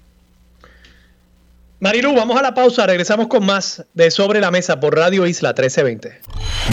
[1.80, 5.50] Marilu, vamos a la pausa, regresamos con más de Sobre la Mesa por Radio Isla
[5.50, 6.22] 1320.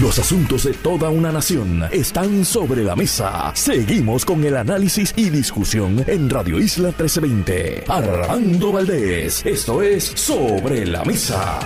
[0.00, 3.52] Los asuntos de toda una nación están sobre la mesa.
[3.54, 7.84] Seguimos con el análisis y discusión en Radio Isla 1320.
[7.86, 11.60] Armando Valdés, esto es Sobre la Mesa.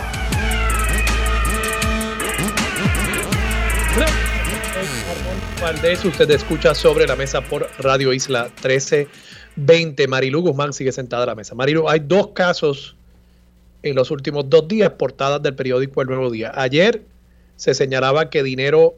[5.63, 10.09] Valdés, usted escucha Sobre la Mesa por Radio Isla 1320.
[10.09, 11.55] Marilu Guzmán sigue sentada a la mesa.
[11.55, 12.98] Marilu, hay dos casos
[13.83, 16.53] en los últimos dos días, portadas del periódico El Nuevo Día.
[16.55, 17.03] Ayer
[17.57, 18.97] se señalaba que dinero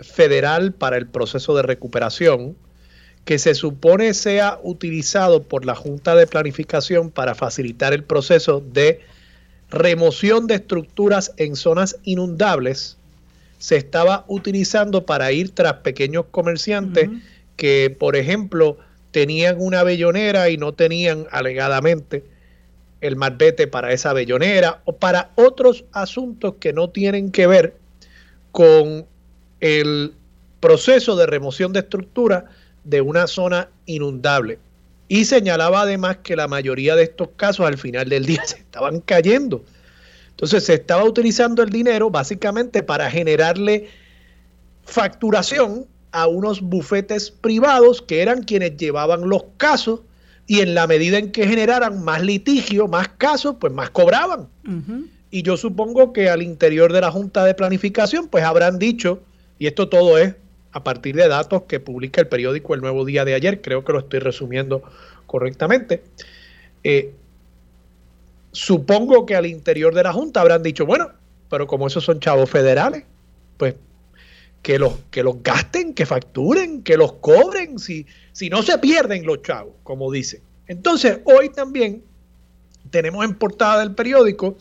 [0.00, 2.56] federal para el proceso de recuperación,
[3.24, 9.00] que se supone sea utilizado por la Junta de Planificación para facilitar el proceso de
[9.70, 12.98] remoción de estructuras en zonas inundables,
[13.58, 17.08] se estaba utilizando para ir tras pequeños comerciantes
[17.56, 18.76] que, por ejemplo,
[19.10, 22.22] tenían una bellonera y no tenían alegadamente
[23.06, 27.76] el marbete para esa bellonera o para otros asuntos que no tienen que ver
[28.52, 29.06] con
[29.60, 30.14] el
[30.60, 32.46] proceso de remoción de estructura
[32.84, 34.58] de una zona inundable.
[35.08, 39.00] Y señalaba además que la mayoría de estos casos al final del día se estaban
[39.00, 39.64] cayendo.
[40.30, 43.88] Entonces se estaba utilizando el dinero básicamente para generarle
[44.84, 50.00] facturación a unos bufetes privados que eran quienes llevaban los casos
[50.46, 54.48] y en la medida en que generaran más litigio, más casos, pues más cobraban.
[55.30, 59.20] Y yo supongo que al interior de la Junta de Planificación, pues habrán dicho,
[59.58, 60.34] y esto todo es
[60.72, 63.92] a partir de datos que publica el periódico El Nuevo Día de ayer, creo que
[63.92, 64.82] lo estoy resumiendo
[65.26, 66.04] correctamente.
[66.84, 67.12] Eh,
[68.52, 71.10] supongo que al interior de la Junta habrán dicho, bueno,
[71.50, 73.04] pero como esos son chavos federales,
[73.56, 73.74] pues
[74.62, 79.24] que los, que los gasten, que facturen, que los cobren, si, si no se pierden
[79.24, 80.42] los chavos, como dicen.
[80.66, 82.04] Entonces, hoy también
[82.90, 84.58] tenemos en portada del periódico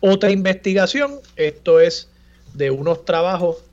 [0.00, 1.20] otra investigación.
[1.36, 2.10] Esto es
[2.52, 3.64] de unos trabajos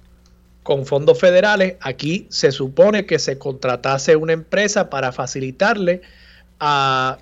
[0.64, 1.76] con fondos federales.
[1.82, 6.02] Aquí se supone que se contratase una empresa para facilitarle
[6.62, 7.18] a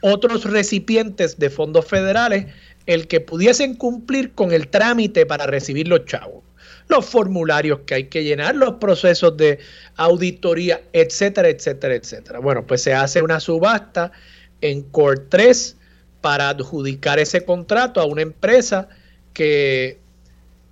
[0.00, 2.46] otros recipientes de fondos federales
[2.86, 6.42] el que pudiesen cumplir con el trámite para recibir los chavos,
[6.88, 9.58] los formularios que hay que llenar, los procesos de
[9.96, 12.38] auditoría, etcétera, etcétera, etcétera.
[12.38, 14.12] Bueno, pues se hace una subasta
[14.60, 15.76] en Core 3
[16.20, 18.88] para adjudicar ese contrato a una empresa
[19.32, 19.98] que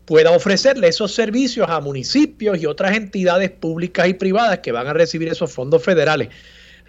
[0.05, 4.93] pueda ofrecerle esos servicios a municipios y otras entidades públicas y privadas que van a
[4.93, 6.29] recibir esos fondos federales.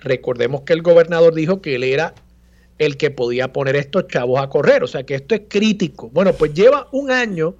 [0.01, 2.13] Recordemos que el gobernador dijo que él era
[2.77, 4.83] el que podía poner estos chavos a correr.
[4.83, 6.09] O sea que esto es crítico.
[6.09, 7.55] Bueno, pues lleva un año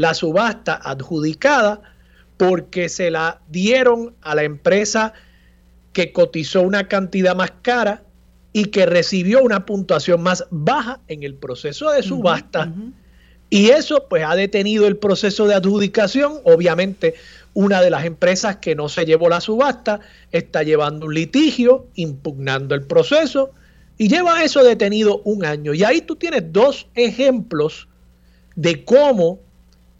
[0.00, 1.82] la subasta adjudicada
[2.38, 5.12] porque se la dieron a la empresa
[5.92, 8.02] que cotizó una cantidad más cara
[8.54, 12.72] y que recibió una puntuación más baja en el proceso de subasta.
[13.50, 16.40] Y eso pues ha detenido el proceso de adjudicación.
[16.44, 17.14] Obviamente
[17.52, 20.00] una de las empresas que no se llevó la subasta
[20.32, 23.50] está llevando un litigio, impugnando el proceso
[23.98, 25.74] y lleva eso detenido un año.
[25.74, 27.86] Y ahí tú tienes dos ejemplos
[28.56, 29.40] de cómo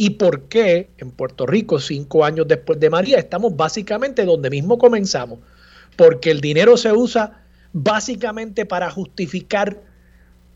[0.03, 4.79] y por qué en Puerto Rico, cinco años después de María, estamos básicamente donde mismo
[4.79, 5.41] comenzamos.
[5.95, 7.43] Porque el dinero se usa
[7.75, 9.79] básicamente para justificar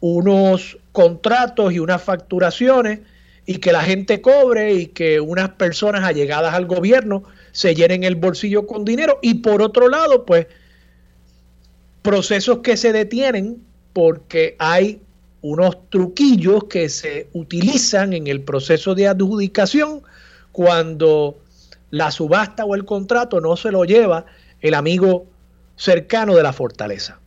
[0.01, 3.01] unos contratos y unas facturaciones
[3.45, 8.17] y que la gente cobre y que unas personas allegadas al gobierno se llenen el
[8.17, 9.19] bolsillo con dinero.
[9.21, 10.47] Y por otro lado, pues
[12.01, 15.03] procesos que se detienen porque hay
[15.45, 20.01] unos truquillos que se utilizan en el proceso de adjudicación
[20.53, 21.37] cuando
[21.91, 24.25] la subasta o el contrato no se lo lleva
[24.63, 25.27] el amigo
[25.77, 27.21] cercano de la fortaleza.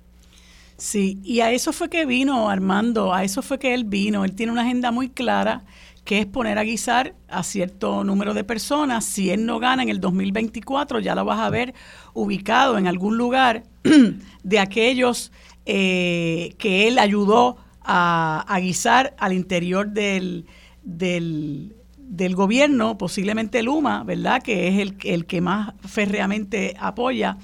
[0.77, 4.25] Sí, y a eso fue que vino Armando, a eso fue que él vino.
[4.25, 5.63] Él tiene una agenda muy clara
[6.03, 9.06] que es poner a guisar a cierto número de personas.
[9.06, 11.75] Si él no gana en el 2024, ya lo vas a ver
[12.15, 13.62] ubicado en algún lugar
[14.43, 15.32] de aquellos
[15.67, 20.45] eh, que él ayudó a, guisar al interior del,
[20.84, 24.43] del, gobierno, posiblemente Luma, ¿verdad?
[24.43, 27.38] Que es el, el que más férreamente apoya.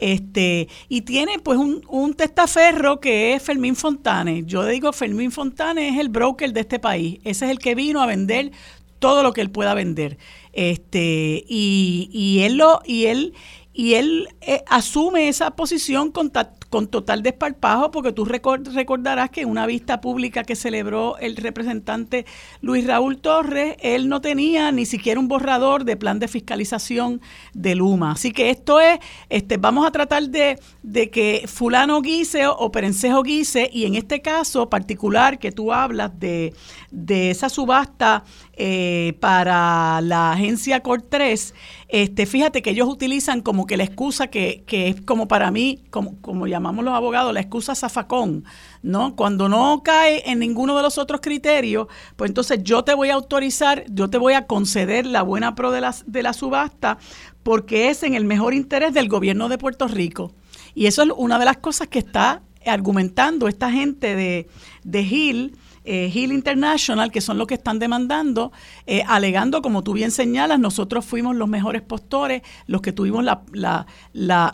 [0.00, 4.44] Este, y tiene pues un, un, testaferro que es Fermín Fontane.
[4.46, 7.18] Yo digo, Fermín Fontane es el broker de este país.
[7.24, 8.52] Ese es el que vino a vender
[9.00, 10.18] todo lo que él pueda vender.
[10.52, 13.34] Este, y, y él lo, y él,
[13.72, 16.30] y él eh, asume esa posición con,
[16.68, 22.26] con total desparpajo, porque tú recordarás que en una vista pública que celebró el representante
[22.60, 27.20] Luis Raúl Torres, él no tenía ni siquiera un borrador de plan de fiscalización
[27.54, 28.12] de Luma.
[28.12, 33.22] Así que esto es, este, vamos a tratar de, de que fulano guise o perencejo
[33.22, 36.54] guise, y en este caso particular que tú hablas de,
[36.90, 38.24] de esa subasta
[38.60, 41.54] eh, para la agencia Cor 3,
[41.88, 45.82] este, fíjate que ellos utilizan como que la excusa que, que es como para mí,
[45.88, 48.44] como, como llamamos los abogados, la excusa zafacón,
[48.82, 49.16] ¿no?
[49.16, 53.14] Cuando no cae en ninguno de los otros criterios, pues entonces yo te voy a
[53.14, 56.98] autorizar, yo te voy a conceder la buena pro de la, de la subasta
[57.42, 60.32] porque es en el mejor interés del gobierno de Puerto Rico.
[60.74, 64.46] Y eso es una de las cosas que está argumentando esta gente de,
[64.84, 65.56] de Hill
[65.90, 68.52] eh, Hill International, que son los que están demandando,
[68.86, 73.40] eh, alegando, como tú bien señalas, nosotros fuimos los mejores postores, los que tuvimos la,
[73.54, 73.86] la,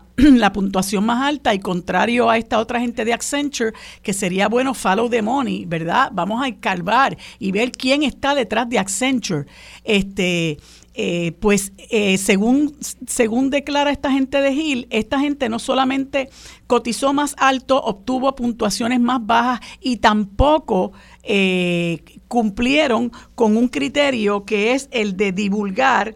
[0.17, 4.75] la, puntuación más alta y contrario a esta otra gente de Accenture, que sería bueno
[4.75, 6.11] follow the money, ¿verdad?
[6.13, 9.47] Vamos a escarbar y ver quién está detrás de Accenture.
[9.83, 10.59] Este,
[10.97, 12.77] eh, pues eh, según,
[13.07, 16.31] según declara esta gente de Hill, esta gente no solamente
[16.69, 20.93] cotizó más alto, obtuvo puntuaciones más bajas y tampoco
[21.25, 26.15] eh, cumplieron con un criterio que es el de divulgar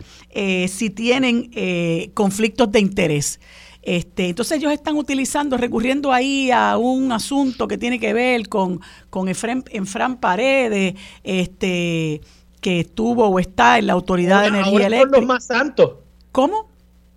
[0.69, 1.51] si tienen
[2.15, 3.41] conflictos de interés.
[3.83, 8.81] Este, entonces ellos están utilizando, recurriendo ahí a un asunto que tiene que ver con,
[9.09, 12.21] con Efran Paredes, este,
[12.59, 15.17] que estuvo o está en la Autoridad de Energía Eléctrica.
[15.17, 15.93] Son los más santos.
[16.33, 16.69] ¿Cómo?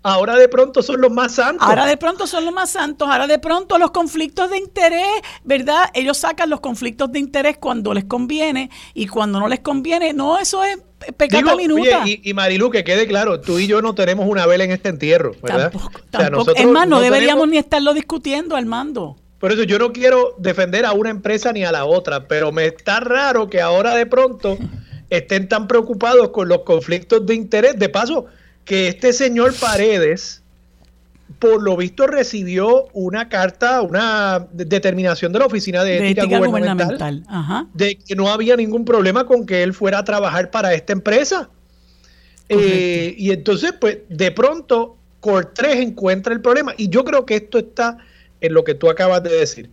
[0.03, 1.67] Ahora de pronto son los más santos.
[1.67, 3.07] Ahora de pronto son los más santos.
[3.07, 5.91] Ahora de pronto los conflictos de interés, ¿verdad?
[5.93, 10.13] Ellos sacan los conflictos de interés cuando les conviene y cuando no les conviene.
[10.13, 10.79] No, eso es
[11.17, 12.03] pecado minuta.
[12.05, 15.33] y, Marilu, que quede claro, tú y yo no tenemos una vela en este entierro,
[15.41, 15.71] ¿verdad?
[16.09, 16.51] Tampoco.
[16.55, 19.17] es más, no, deberíamos ni estarlo discutiendo, Armando.
[19.39, 22.65] Por eso yo no quiero defender a una empresa ni a la otra, pero me
[22.65, 24.57] está raro que ahora de pronto
[25.11, 27.77] estén tan preocupados con los conflictos de interés.
[27.77, 28.25] De paso,
[28.65, 30.41] que este señor Paredes
[31.39, 37.23] por lo visto recibió una carta, una determinación de la Oficina de, Ética, Gubernamental,
[37.73, 41.49] de que no había ningún problema con que él fuera a trabajar para esta empresa.
[42.49, 46.73] Eh, y entonces, pues, de pronto, Cortés encuentra el problema.
[46.77, 47.97] Y yo creo que esto está
[48.41, 49.69] en lo que tú acabas de decir.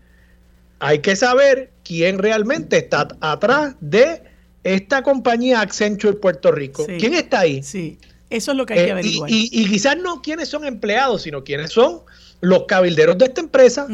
[0.78, 4.22] Hay que saber quién realmente está atrás de
[4.64, 6.86] esta compañía Accenture Puerto Rico.
[6.86, 7.62] ¿Quién está ahí?
[7.62, 7.98] Sí.
[8.30, 9.30] Eso es lo que hay que eh, averiguar.
[9.30, 12.00] y, quizás no quiénes son empleados, sino quiénes son
[12.40, 13.86] los cabilderos de esta empresa.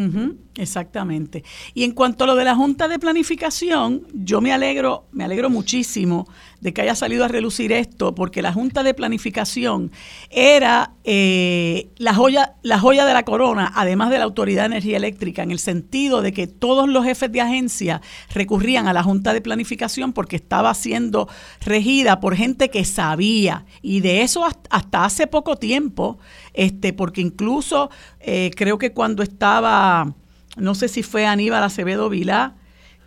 [0.56, 1.44] Exactamente.
[1.74, 5.50] Y en cuanto a lo de la Junta de Planificación, yo me alegro, me alegro
[5.50, 6.28] muchísimo
[6.60, 9.92] de que haya salido a relucir esto, porque la Junta de Planificación
[10.30, 14.96] era eh, la, joya, la joya de la corona, además de la Autoridad de Energía
[14.96, 18.00] Eléctrica, en el sentido de que todos los jefes de agencia
[18.32, 21.28] recurrían a la Junta de Planificación porque estaba siendo
[21.60, 26.18] regida por gente que sabía, y de eso hasta hace poco tiempo,
[26.54, 27.90] este, porque incluso
[28.20, 30.14] eh, creo que cuando estaba,
[30.56, 32.54] no sé si fue Aníbal Acevedo Vilá,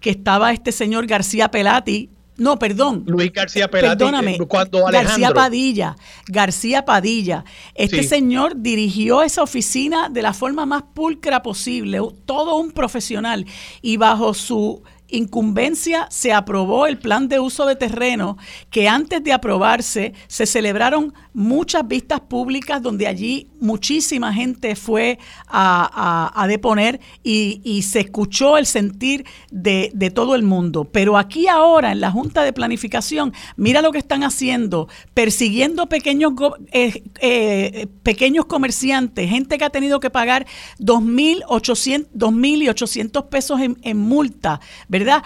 [0.01, 3.03] que estaba este señor García Pelati, no, perdón.
[3.07, 3.97] Luis García Pelati.
[3.97, 4.37] Perdóname.
[4.47, 5.95] Cuando García Padilla.
[6.27, 7.43] García Padilla.
[7.73, 13.45] Este señor dirigió esa oficina de la forma más pulcra posible, todo un profesional.
[13.81, 18.37] Y bajo su incumbencia se aprobó el plan de uso de terreno
[18.69, 26.45] que antes de aprobarse se celebraron muchas vistas públicas donde allí muchísima gente fue a,
[26.47, 30.85] deponer y, se escuchó el sentir de, todo el mundo.
[30.85, 36.33] Pero aquí ahora en la Junta de Planificación, mira lo que están haciendo, persiguiendo pequeños,
[36.71, 40.47] eh, eh, pequeños comerciantes, gente que ha tenido que pagar
[40.79, 44.59] 2.800 y 800 pesos en, multa.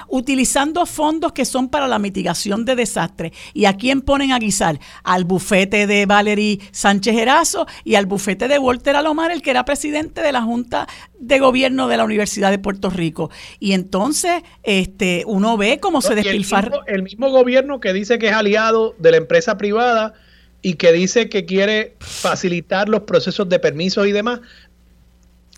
[0.07, 3.31] Utilizando fondos que son para la mitigación de desastres.
[3.53, 4.79] ¿Y a quién ponen a guisar?
[5.03, 9.65] Al bufete de Valerie Sánchez Erazo y al bufete de Walter Alomar, el que era
[9.65, 10.87] presidente de la Junta
[11.19, 13.29] de Gobierno de la Universidad de Puerto Rico.
[13.59, 16.81] Y entonces este, uno ve cómo se despilfarra.
[16.87, 20.13] El mismo, gobierno que dice que es aliado de la empresa privada
[20.61, 24.41] y que dice que quiere facilitar los procesos de permisos y demás,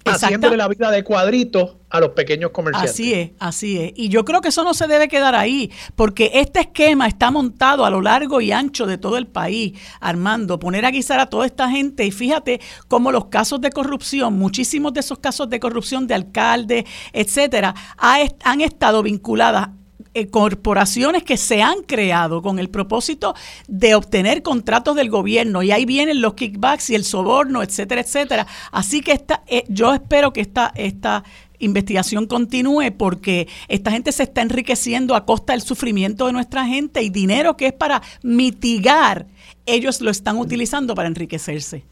[0.05, 2.91] haciéndole la vida de cuadritos a los pequeños comerciantes.
[2.91, 3.93] Así es, así es.
[3.95, 7.85] Y yo creo que eso no se debe quedar ahí, porque este esquema está montado
[7.85, 11.45] a lo largo y ancho de todo el país, Armando, poner a guisar a toda
[11.45, 16.07] esta gente y fíjate cómo los casos de corrupción, muchísimos de esos casos de corrupción
[16.07, 19.69] de alcaldes, etcétera, han estado vinculadas
[20.15, 23.33] eh, corporaciones que se han creado con el propósito
[23.67, 28.47] de obtener contratos del gobierno y ahí vienen los kickbacks y el soborno, etcétera, etcétera.
[28.71, 31.23] Así que esta, eh, yo espero que esta, esta
[31.57, 37.01] investigación continúe porque esta gente se está enriqueciendo a costa del sufrimiento de nuestra gente
[37.01, 39.25] y dinero que es para mitigar,
[39.65, 41.85] ellos lo están utilizando para enriquecerse.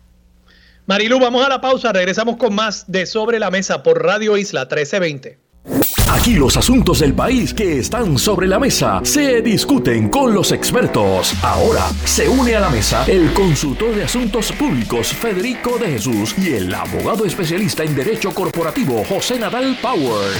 [0.86, 4.62] Marilu, vamos a la pausa, regresamos con más de Sobre la Mesa por Radio Isla
[4.62, 5.51] 1320.
[6.12, 11.34] Aquí los asuntos del país que están sobre la mesa se discuten con los expertos.
[11.44, 16.54] Ahora se une a la mesa el consultor de asuntos públicos Federico de Jesús y
[16.54, 20.32] el abogado especialista en derecho corporativo José Nadal Power.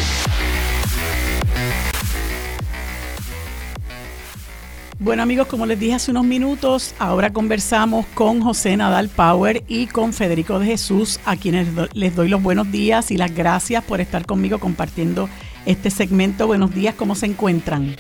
[5.04, 9.88] Bueno amigos, como les dije hace unos minutos, ahora conversamos con José Nadal Power y
[9.88, 14.00] con Federico de Jesús, a quienes les doy los buenos días y las gracias por
[14.00, 15.28] estar conmigo compartiendo
[15.66, 16.46] este segmento.
[16.46, 17.96] Buenos días, ¿cómo se encuentran?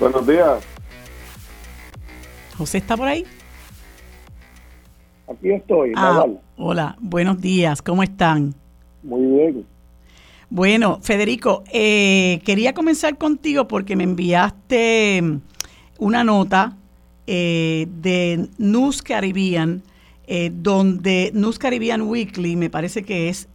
[0.00, 0.60] Buenos días.
[2.58, 3.24] José está por ahí.
[5.28, 5.92] Aquí estoy.
[5.94, 8.56] Ah, hola, buenos días, ¿cómo están?
[9.04, 9.66] Muy bien.
[10.48, 15.42] Bueno, Federico, eh, quería comenzar contigo porque me enviaste
[16.00, 16.76] una nota
[17.28, 19.82] eh, de News Caribbean,
[20.26, 23.48] eh, donde News Caribbean Weekly, me parece que es,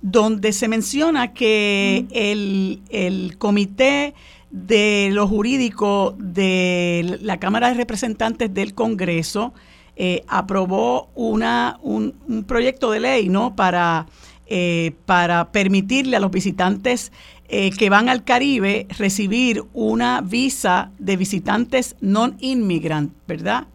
[0.00, 4.14] donde se menciona que el, comité
[4.50, 9.54] de lo jurídico de la Cámara de Representantes del Congreso
[9.94, 12.14] eh, aprobó una, un,
[12.46, 13.54] proyecto de ley ¿no?
[13.54, 14.06] para,
[14.46, 17.12] eh, para permitirle a los visitantes
[17.52, 23.68] eh, que van al Caribe recibir una visa de visitantes non-inmigrant, ¿verdad?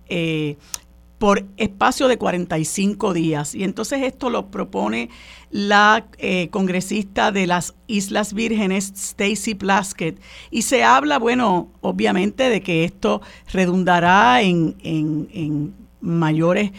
[1.17, 3.55] por espacio de 45 días.
[3.55, 5.09] Y entonces esto lo propone
[5.49, 10.19] la eh, congresista de las Islas Vírgenes, Stacy Plaskett.
[10.51, 13.21] Y se habla, bueno, obviamente de que esto
[13.51, 16.71] redundará en, mayores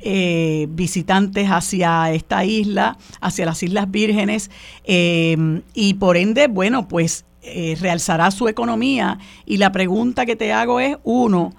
[0.00, 4.50] eh, visitantes hacia esta isla, hacia las Islas Vírgenes,
[4.84, 7.24] eh, y por ende, bueno, pues
[7.78, 9.18] realzará su economía.
[9.44, 11.52] Y la pregunta que te hago es, uno,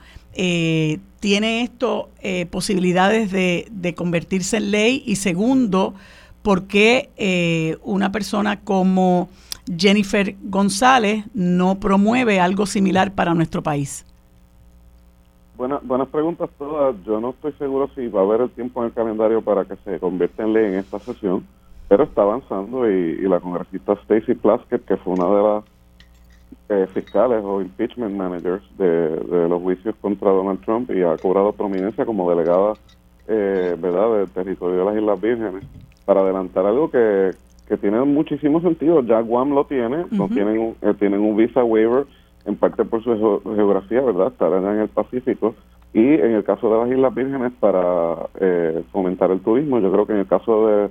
[1.26, 5.02] ¿tiene esto eh, posibilidades de, convertirse en ley?
[5.08, 5.96] Y segundo,
[6.44, 9.28] ¿por qué eh, una persona como
[9.76, 14.05] Jennifer González no promueve algo similar para nuestro país?
[15.58, 16.96] Buenas, buenas preguntas todas.
[17.06, 19.78] Yo no estoy seguro si va a haber el tiempo en el calendario para que
[19.78, 21.46] se convierta en ley en esta sesión,
[21.88, 25.64] pero está avanzando y, la congresista Stacy Plaskett, que fue una de las
[26.68, 32.06] eh, fiscales o impeachment managers de, los juicios contra Donald Trump y ha cobrado prominencia
[32.06, 32.74] como delegada
[33.28, 35.64] eh, verdad del territorio de las Islas Vírgenes
[36.04, 37.32] para adelantar algo que,
[37.68, 39.02] que tiene muchísimo sentido.
[39.04, 42.06] Ya Guam lo tiene, no tienen, un, eh, tienen un visa waiver
[42.46, 44.28] en parte por su geografía, ¿verdad?
[44.28, 45.56] Estarán en el Pacífico.
[45.94, 50.06] Y en el caso de las Islas Vírgenes, para eh, fomentar el turismo, yo creo
[50.06, 50.90] que en el caso de,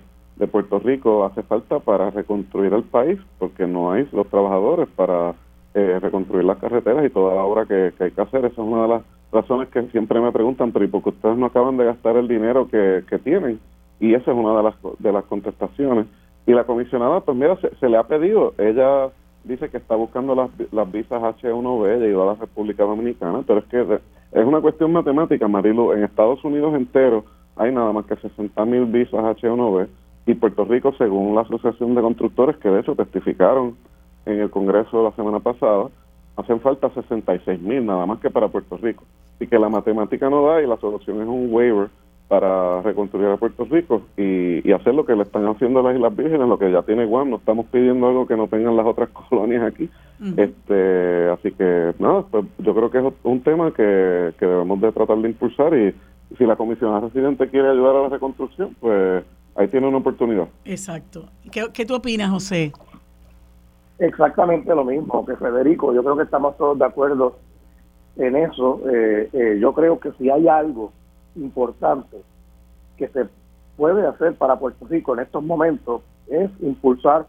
[0.49, 5.35] Puerto Rico hace falta para reconstruir el país, porque no hay los trabajadores para
[5.75, 8.45] eh, reconstruir las carreteras y toda la obra que, hay que hacer.
[8.45, 9.03] Esa es una de las
[9.33, 12.29] razones que siempre me preguntan, pero ¿y por qué ustedes no acaban de gastar el
[12.29, 13.61] dinero que, que tienen?
[14.01, 16.07] Y esa es una de las, de las contestaciones.
[16.47, 19.09] Y la comisionada, pues mira, se, le ha pedido, ella
[19.45, 23.67] dice que está buscando las, las visas H1B, de a la República Dominicana, pero es
[23.67, 24.01] que
[24.33, 25.93] es una cuestión matemática, Marilu.
[25.93, 27.25] En Estados Unidos entero
[27.57, 29.87] hay nada más que 60 mil visas H1B
[30.27, 33.77] y Puerto Rico, según la Asociación de Constructores, que de hecho testificaron
[34.27, 35.89] en el Congreso la semana pasada,
[36.37, 39.05] hacen falta 66 mil nada más que para Puerto Rico.
[39.39, 41.89] Y que la matemática no da y la solución es un waiver
[42.29, 46.17] para reconstruir a Puerto Rico y, hacer lo que le están haciendo a las Islas
[46.17, 47.31] Vírgenes, lo que ya tiene Guam.
[47.31, 49.89] No estamos pidiendo algo que no tengan las otras colonias aquí.
[50.37, 54.93] este Así que, nada, pues yo creo que es un tema que, que debemos de
[54.93, 55.95] tratar de impulsar y
[56.37, 59.23] si la Comisión Residente quiere ayudar a la reconstrucción, pues
[59.55, 60.49] ahí tiene una oportunidad.
[60.65, 61.27] Exacto.
[61.53, 62.73] ¿Qué, qué tú opinas, José?
[63.99, 65.95] Exactamente lo mismo que Federico.
[65.95, 67.37] Yo creo que estamos todos de acuerdo
[68.17, 68.81] en eso.
[68.93, 70.93] Eh, eh, yo creo que si hay algo
[71.37, 72.19] importante
[72.97, 73.27] que se
[73.77, 77.27] puede hacer para Puerto Rico en estos momentos es impulsar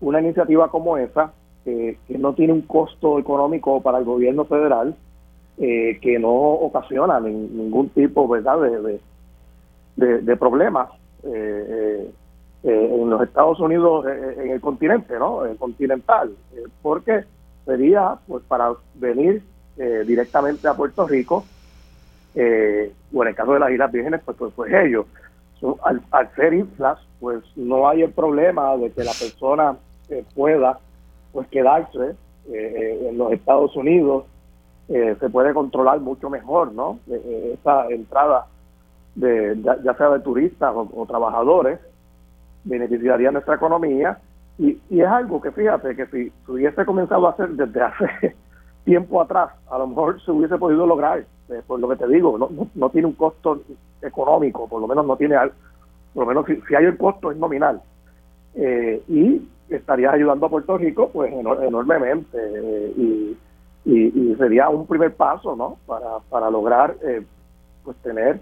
[0.00, 1.32] una iniciativa como esa,
[1.64, 4.96] que no tiene un costo económico para el gobierno federal,
[5.58, 8.58] eh, que no ocasiona ningún tipo ¿verdad?
[9.96, 10.88] de, de, problemas
[11.22, 12.10] eh,
[12.64, 14.06] eh, en los Estados Unidos,
[14.38, 15.44] en el continente, ¿no?
[15.44, 16.34] El continental,
[16.80, 17.24] porque
[17.64, 19.42] sería pues para venir
[19.76, 21.44] directamente a Puerto Rico
[22.34, 25.06] eh, o en el caso de las Islas Vírgenes, pues, pues, pues ellos.
[26.10, 29.76] al, ser islas, pues no hay el problema de que la persona
[30.08, 30.78] eh, pueda
[31.32, 32.14] pues quedarse
[32.52, 34.24] eh, en los Estados Unidos,
[34.88, 36.98] se puede controlar mucho mejor, ¿no?
[37.08, 38.46] esa entrada
[39.14, 41.78] de ya, sea de turistas o, trabajadores
[42.64, 44.18] beneficiaría nuestra economía
[44.58, 48.36] y, y, es algo que fíjate que si se hubiese comenzado a hacer desde hace
[48.84, 52.38] tiempo atrás, a lo mejor se hubiese podido lograr este, por lo que te digo,
[52.38, 53.62] no, no, tiene un costo
[54.00, 55.36] económico, por lo menos no tiene,
[56.14, 57.80] por lo menos si, hay el costo es nominal.
[58.54, 63.36] Eh, y estarías ayudando a Puerto Rico pues enormemente eh, y,
[63.86, 67.22] y, sería un primer paso no para, para lograr eh,
[67.82, 68.38] pues tener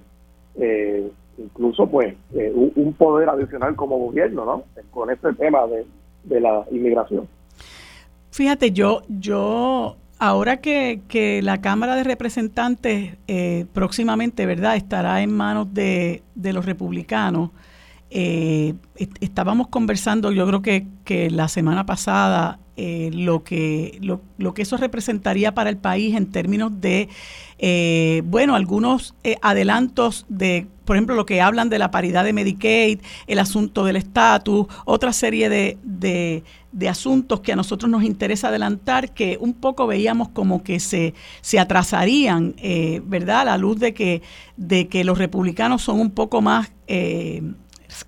[1.38, 5.86] incluso pues un, poder adicional como gobierno no con este tema de,
[6.24, 7.28] de la inmigración.
[8.32, 15.72] Fíjate yo yo Ahora que, la Cámara de Representantes eh, próximamente, ¿verdad?, estará en manos
[15.72, 17.52] de, los republicanos.
[18.10, 18.74] Eh,
[19.20, 24.60] estábamos conversando, yo creo que, que la semana pasada, eh, lo, que, lo, lo, que
[24.60, 27.08] eso representaría para el país en términos de,
[28.26, 32.98] bueno, algunos adelantos de por ejemplo, lo que hablan de la paridad de Medicaid,
[33.28, 36.42] el asunto del estatus, otra serie de,
[36.72, 41.14] de, asuntos que a nosotros nos interesa adelantar, que un poco veíamos como que se,
[41.40, 43.40] se atrasarían, eh, ¿verdad?
[43.40, 44.22] A la luz de que,
[44.56, 46.70] de que los republicanos son un poco más...
[46.86, 47.42] Eh,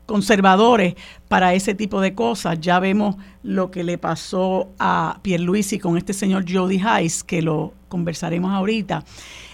[0.06, 0.94] conservadores
[1.28, 2.60] para ese tipo de cosas.
[2.60, 7.74] Ya vemos lo que le pasó a Pierluisi con este señor Jody Heiss, que lo
[7.88, 9.04] conversaremos ahorita.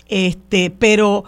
[0.09, 1.25] Este, pero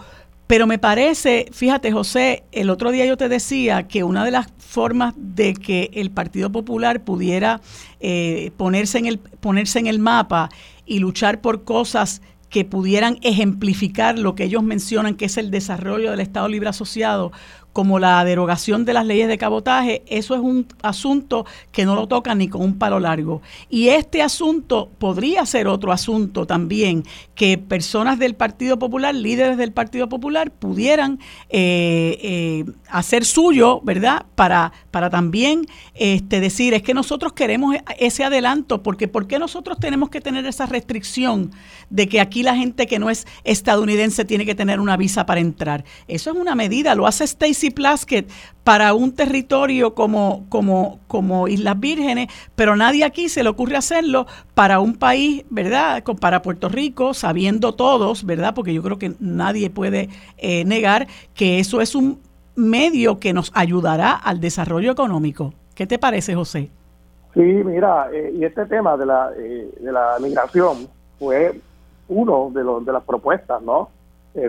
[0.51, 4.47] pero me parece, fíjate José, el otro día yo te decía que una de las
[4.57, 7.61] formas de que el Partido Popular pudiera
[8.01, 10.49] eh, ponerse, en el, ponerse en el mapa
[10.85, 16.11] y luchar por cosas que pudieran ejemplificar lo que ellos mencionan que es el desarrollo
[16.11, 17.31] del Estado Libre Asociado
[17.73, 22.07] como la derogación de las leyes de cabotaje, eso es un asunto que no lo
[22.07, 23.41] toca ni con un palo largo.
[23.69, 27.03] Y este asunto podría ser otro asunto también,
[27.35, 31.19] que personas del Partido Popular, líderes del Partido Popular, pudieran
[31.49, 34.25] eh, eh, hacer suyo, ¿verdad?
[34.35, 35.65] Para, para también
[35.95, 40.45] este, decir, es que nosotros queremos ese adelanto, porque ¿por qué nosotros tenemos que tener
[40.45, 41.51] esa restricción
[41.89, 45.39] de que aquí la gente que no es estadounidense tiene que tener una visa para
[45.39, 45.85] entrar?
[46.07, 48.27] Eso es una medida, lo hace Stacy Plaskett
[48.63, 54.27] para un territorio como, como, como Islas Vírgenes, pero nadie aquí se le ocurre hacerlo
[54.53, 56.03] para un país, ¿verdad?
[56.19, 58.53] Para Puerto Rico, sabiendo todos, ¿verdad?
[58.53, 62.19] Porque yo creo que nadie puede eh, negar que eso es un
[62.55, 65.53] medio que nos ayudará al desarrollo económico.
[65.73, 66.69] ¿Qué te parece, José?
[67.33, 70.87] Sí, mira, eh, y este tema de la, eh, de la migración
[71.17, 71.59] fue
[72.09, 73.89] uno de, los, de las propuestas, ¿no?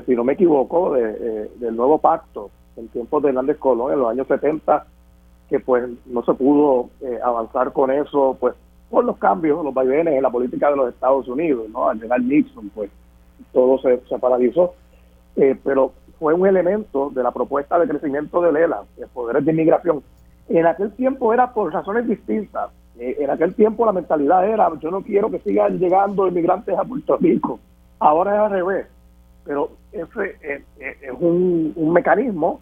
[0.07, 2.51] si no me equivoco, de, del nuevo pacto
[2.83, 4.87] en tiempos de Hernández Colón, en los años 70,
[5.49, 8.55] que pues no se pudo eh, avanzar con eso, pues
[8.91, 11.89] por los cambios, los vaivenes en la política de los Estados Unidos, ¿no?
[11.89, 12.91] Al llegar Nixon, pues
[13.53, 14.75] todo se, paralizó.
[15.37, 19.53] Eh, pero fue un elemento de la propuesta de crecimiento de Lela, de poderes de
[19.53, 20.03] inmigración.
[20.49, 22.71] En aquel tiempo era por razones distintas.
[22.99, 26.85] Eh, en aquel tiempo la mentalidad era, yo no quiero que sigan llegando inmigrantes a
[26.85, 27.59] Puerto Rico.
[27.99, 28.87] Ahora es al revés
[29.45, 30.37] pero ese
[30.83, 32.61] es, un, mecanismo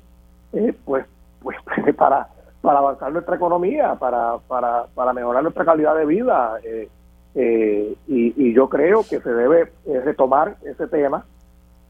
[0.53, 1.07] eh, pues
[1.43, 1.57] pues
[1.97, 2.29] para
[2.61, 6.89] para avanzar nuestra economía para para, para mejorar nuestra calidad de vida eh,
[7.35, 11.25] eh, y, yo creo que se debe retomar ese tema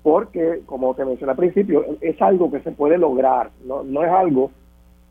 [0.03, 4.11] porque como te mencioné al principio es algo que se puede lograr no, no es
[4.11, 4.51] algo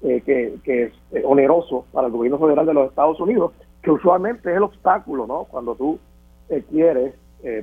[0.01, 0.93] que, que es
[1.25, 5.45] oneroso para el gobierno federal de los Estados Unidos que usualmente es el obstáculo no
[5.45, 5.99] cuando tú
[6.69, 7.15] quieres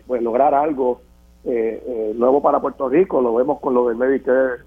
[0.06, 1.00] pues lograr algo
[1.48, 4.64] eh, eh, nuevo para Puerto Rico, lo vemos con lo del Medicare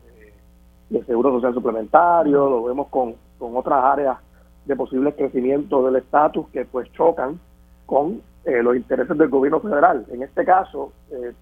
[0.92, 4.18] eh, el Seguro Social Suplementario, lo vemos con, con otras áreas
[4.66, 7.40] de posible crecimiento del estatus que pues chocan
[7.86, 10.06] con eh, los intereses del gobierno federal.
[10.12, 10.92] En este caso,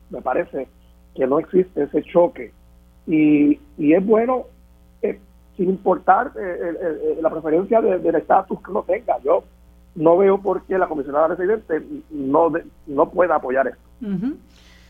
[0.09, 0.67] me parece
[1.13, 2.53] que no existe ese choque
[3.05, 4.45] y, y es bueno,
[5.55, 6.31] sin importar
[7.19, 9.43] la preferencia del estatus que uno tenga, yo
[9.97, 12.51] no veo por qué la comisionada residente no,
[12.85, 13.81] no pueda apoyar esto.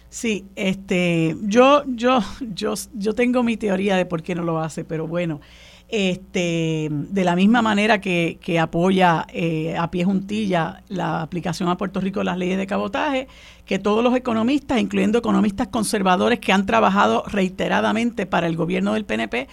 [0.09, 2.19] Sí, este, yo, yo,
[2.53, 5.41] yo, yo tengo mi teoría de por qué no lo hace, pero bueno,
[5.89, 11.77] este, de la misma manera que, que apoya eh, a pie juntilla la aplicación a
[11.77, 13.27] Puerto Rico de las leyes de cabotaje,
[13.65, 19.05] que todos los economistas, incluyendo economistas conservadores que han trabajado reiteradamente para el gobierno del
[19.05, 19.47] PNP,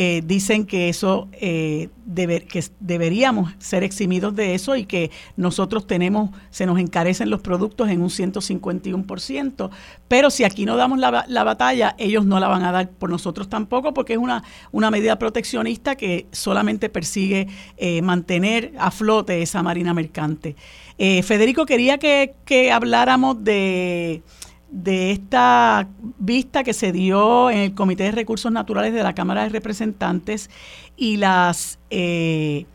[0.00, 6.30] eh, dicen que eso eh, que deberíamos ser eximidos de eso y que nosotros tenemos,
[6.50, 9.70] se nos encarecen los productos en un 151%,
[10.06, 13.10] pero si aquí no damos la, la batalla, ellos no la van a dar por
[13.10, 19.42] nosotros tampoco, porque es una, una medida proteccionista que solamente persigue eh, mantener a flote
[19.42, 20.54] esa marina mercante.
[20.96, 24.22] Federico, quería que, que habláramos de
[24.70, 25.88] de esta
[26.18, 30.50] vista que se dio en el Comité de Recursos Naturales de la Cámara de Representantes
[30.96, 32.66] y las, eh,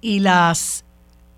[0.00, 0.84] y las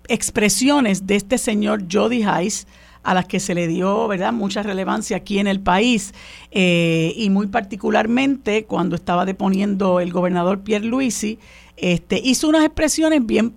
[0.07, 2.65] expresiones de este señor Jody Heiss,
[3.03, 6.13] a las que se le dio verdad mucha relevancia aquí en el país
[6.51, 11.39] eh, y muy particularmente cuando estaba deponiendo el gobernador Pierre Luisi,
[11.77, 13.53] este, hizo unas expresiones bien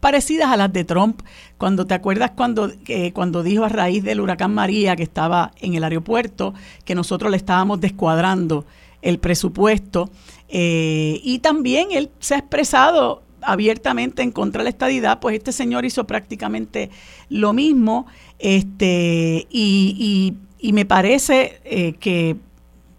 [0.00, 1.20] parecidas a las de Trump,
[1.58, 5.74] cuando te acuerdas cuando, eh, cuando dijo a raíz del huracán María que estaba en
[5.74, 6.54] el aeropuerto,
[6.84, 8.66] que nosotros le estábamos descuadrando
[9.02, 10.10] el presupuesto,
[10.48, 15.52] eh, y también él se ha expresado abiertamente en contra de la estadidad, pues este
[15.52, 16.90] señor hizo prácticamente
[17.28, 18.06] lo mismo,
[18.38, 20.34] este, y,
[20.72, 22.36] me parece eh, que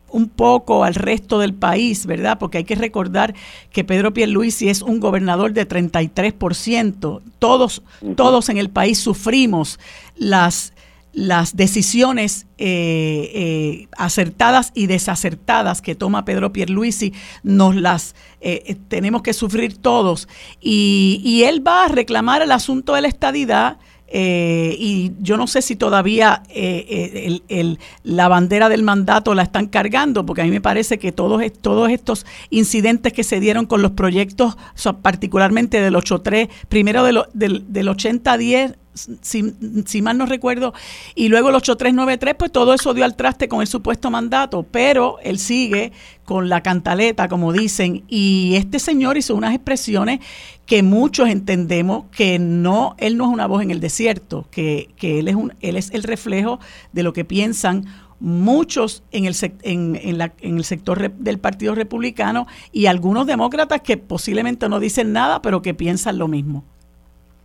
[0.09, 2.37] un poco al resto del país, ¿verdad?
[2.39, 3.35] Porque hay que recordar
[3.71, 7.21] que Pedro Pierluisi es un gobernador de 33%.
[7.39, 7.83] Todos,
[8.15, 9.79] todos en el país sufrimos
[10.15, 10.73] las,
[11.13, 19.21] las decisiones eh, eh, acertadas y desacertadas que toma Pedro Pierluisi, nos las eh, tenemos
[19.21, 20.27] que sufrir todos.
[20.61, 23.77] Y, y él va a reclamar el asunto de la estadidad
[24.07, 29.67] eh, y yo no sé si todavía eh, eh, la bandera del mandato la están
[29.67, 33.81] cargando, porque a mí me parece que todos, todos estos incidentes que se dieron con
[33.81, 34.57] los proyectos,
[35.01, 38.75] particularmente del 8.3, primero del, del 80-10,
[39.21, 40.73] si, mal no recuerdo,
[41.15, 45.17] y luego el 8393, pues todo eso dio al traste con el supuesto mandato, pero
[45.23, 45.91] él sigue
[46.25, 50.19] con la cantaleta, como dicen, y este señor hizo unas expresiones
[50.65, 55.19] que muchos entendemos que no, él no es una voz en el desierto, que, que
[55.19, 56.59] él, es un, él es el reflejo
[56.91, 57.85] de lo que piensan
[58.19, 63.81] muchos en el, en, en, la, en el sector del Partido Republicano y algunos demócratas
[63.81, 66.65] que posiblemente no dicen nada, pero que piensan lo mismo.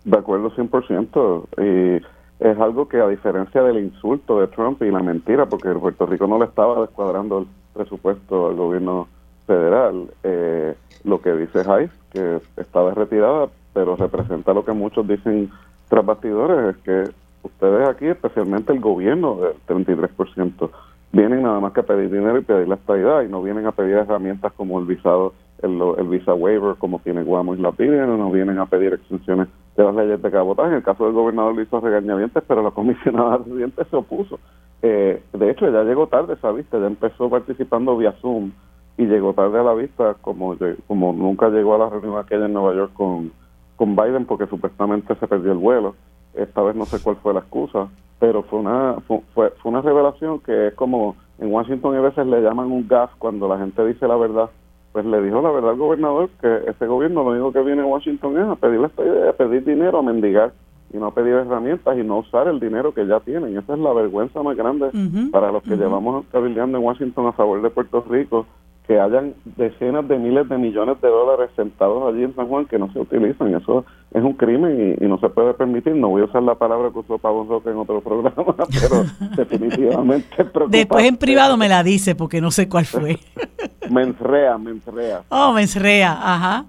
[0.05, 1.45] De acuerdo 100%.
[1.59, 2.03] Y
[2.43, 6.27] es algo que a diferencia del insulto de Trump y la mentira, porque Puerto Rico
[6.27, 9.09] no le estaba descuadrando el presupuesto al gobierno
[9.47, 10.75] federal, eh,
[11.05, 15.51] lo que dice Hayes, que está retirada, pero representa lo que muchos dicen
[15.89, 17.11] tras bastidores, es que
[17.43, 20.71] ustedes aquí, especialmente el gobierno del 33%,
[21.13, 23.73] vienen nada más que a pedir dinero y pedir la estabilidad y no vienen a
[23.73, 28.19] pedir herramientas como el visado, el, el visa waiver como tiene Guamo y la piden,
[28.19, 30.71] no vienen a pedir exenciones de las leyes de cabotaje.
[30.71, 34.39] En el caso del gobernador lo hizo regañadientes, pero la comisionada residente se opuso.
[34.83, 38.53] Eh, de hecho, ya llegó tarde esa vista, ya empezó participando vía Zoom
[38.99, 40.57] y llegó tarde a la vista como,
[40.87, 43.33] como nunca llegó a la reunión aquella en Nueva York con,
[43.77, 45.95] con Biden porque supuestamente se perdió el vuelo.
[46.35, 50.41] Esta vez no sé cuál fue la excusa, pero fue una, fue, fue una revelación
[50.41, 54.07] que es como en Washington a veces le llaman un gas cuando la gente dice
[54.07, 54.51] la verdad
[54.93, 57.87] pues le dijo la verdad al gobernador que ese gobierno lo único que viene a
[57.87, 60.53] Washington es a pedirle esta idea, a pedir dinero, a mendigar
[60.93, 63.57] y no a pedir herramientas y no usar el dinero que ya tienen.
[63.57, 64.91] Esa es la vergüenza más grande
[65.31, 68.47] para los que llevamos cabildeando en Washington a favor de Puerto Rico,
[68.93, 72.79] que hayan decenas de miles de millones de dólares sentados allí en San Juan que
[72.79, 73.55] no se utilizan.
[73.55, 75.95] Eso es un crimen y, no se puede permitir.
[75.95, 78.35] No voy a usar la palabra que usó Pablo Roque en otro programa,
[78.81, 79.05] pero
[79.37, 83.19] definitivamente Después en privado me la dice porque no sé cuál fue.
[83.91, 85.23] mensrea, mensrea.
[85.31, 86.67] Oh, mensrea, ajá.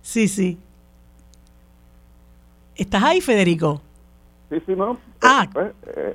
[0.00, 0.58] Sí, sí.
[2.76, 3.80] ¿Estás ahí, Federico?
[4.48, 4.96] Sí, sí, no.
[5.22, 5.44] Ah.
[5.52, 6.14] Pues, eh,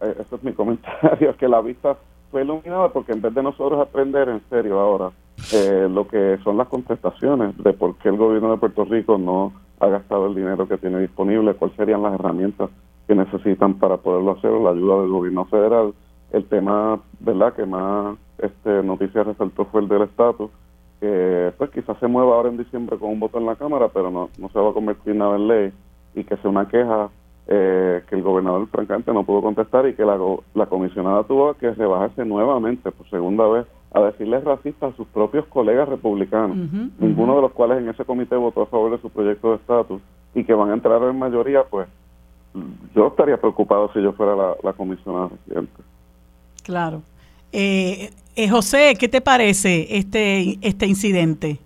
[0.00, 1.98] eh, eso es mi comentario, que la vista
[2.30, 5.10] fue iluminada porque en vez de nosotros aprender en serio ahora
[5.52, 9.52] eh, lo que son las contestaciones de por qué el gobierno de Puerto Rico no
[9.80, 12.70] ha gastado el dinero que tiene disponible, cuáles serían las herramientas
[13.08, 15.94] que necesitan para poderlo hacer, la ayuda del gobierno federal,
[16.32, 20.50] el tema, ¿verdad?, que más este noticia resaltó fue el del estatus,
[21.00, 24.10] que pues quizás se mueva ahora en diciembre con un voto en la Cámara, pero
[24.10, 25.72] no, no se va a convertir nada en ley
[26.14, 27.08] y que sea una queja
[27.52, 30.16] eh, que el gobernador francamente no pudo contestar y que la,
[30.54, 35.44] la comisionada tuvo que rebajarse nuevamente por segunda vez a decirles racistas a sus propios
[35.46, 36.56] colegas republicanos,
[37.00, 40.00] ninguno de los cuales en ese comité votó a favor de su proyecto de estatus
[40.32, 41.88] y que van a entrar en mayoría, pues
[42.94, 45.82] yo estaría preocupado si yo fuera la, la comisionada residente.
[46.62, 47.02] Claro.
[47.50, 51.58] Eh, eh, José, ¿qué te parece este, este incidente?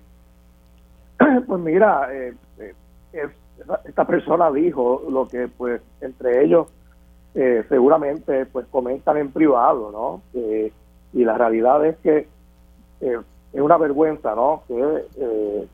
[1.47, 2.33] Pues mira, eh
[3.85, 6.69] esta persona dijo lo que pues entre ellos
[7.35, 10.23] eh, seguramente pues comentan en privado, ¿no?
[11.13, 12.29] y la realidad es que
[13.01, 13.19] eh,
[13.53, 14.63] es una vergüenza, ¿no?
[14.67, 15.67] Que eh,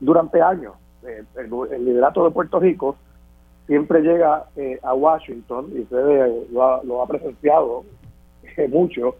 [0.00, 0.74] durante años
[1.04, 2.96] el, liderato de Puerto Rico
[3.66, 4.46] siempre llega
[4.82, 7.84] a Washington y usted lo ha, lo ha presenciado
[8.68, 9.16] mucho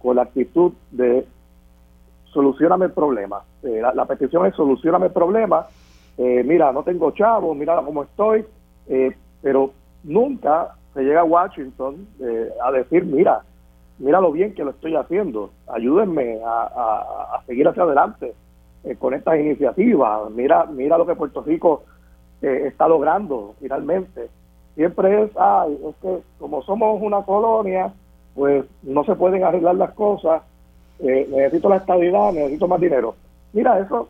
[0.00, 1.26] con la actitud de
[2.32, 3.42] solucioname el problema.
[3.62, 5.66] La, la, petición es solucioname el problema
[6.18, 8.44] eh, mira, no tengo chavo, mira cómo estoy,
[8.88, 9.70] eh, pero
[10.02, 13.42] nunca se llega a Washington eh, a decir, mira,
[14.00, 18.34] mira lo bien que lo estoy haciendo, ayúdenme a, seguir hacia adelante
[18.98, 21.84] con estas iniciativas, mira, mira lo que Puerto Rico
[22.40, 24.28] está logrando finalmente.
[24.74, 27.92] Siempre es, ay, es que como somos una colonia,
[28.34, 30.42] pues no se pueden arreglar las cosas,
[31.00, 33.14] necesito la estabilidad, necesito más dinero.
[33.52, 34.08] Mira, eso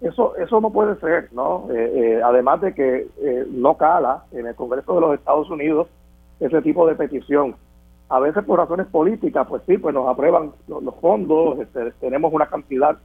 [0.00, 1.68] eso, eso no puede ser, ¿no?
[1.70, 5.88] Eh, eh, además de que eh, no cala en el Congreso de los Estados Unidos
[6.40, 7.54] ese tipo de petición.
[8.08, 12.46] A veces por razones políticas, pues sí, pues nos aprueban los, fondos, este, tenemos una
[12.46, 12.96] cantidad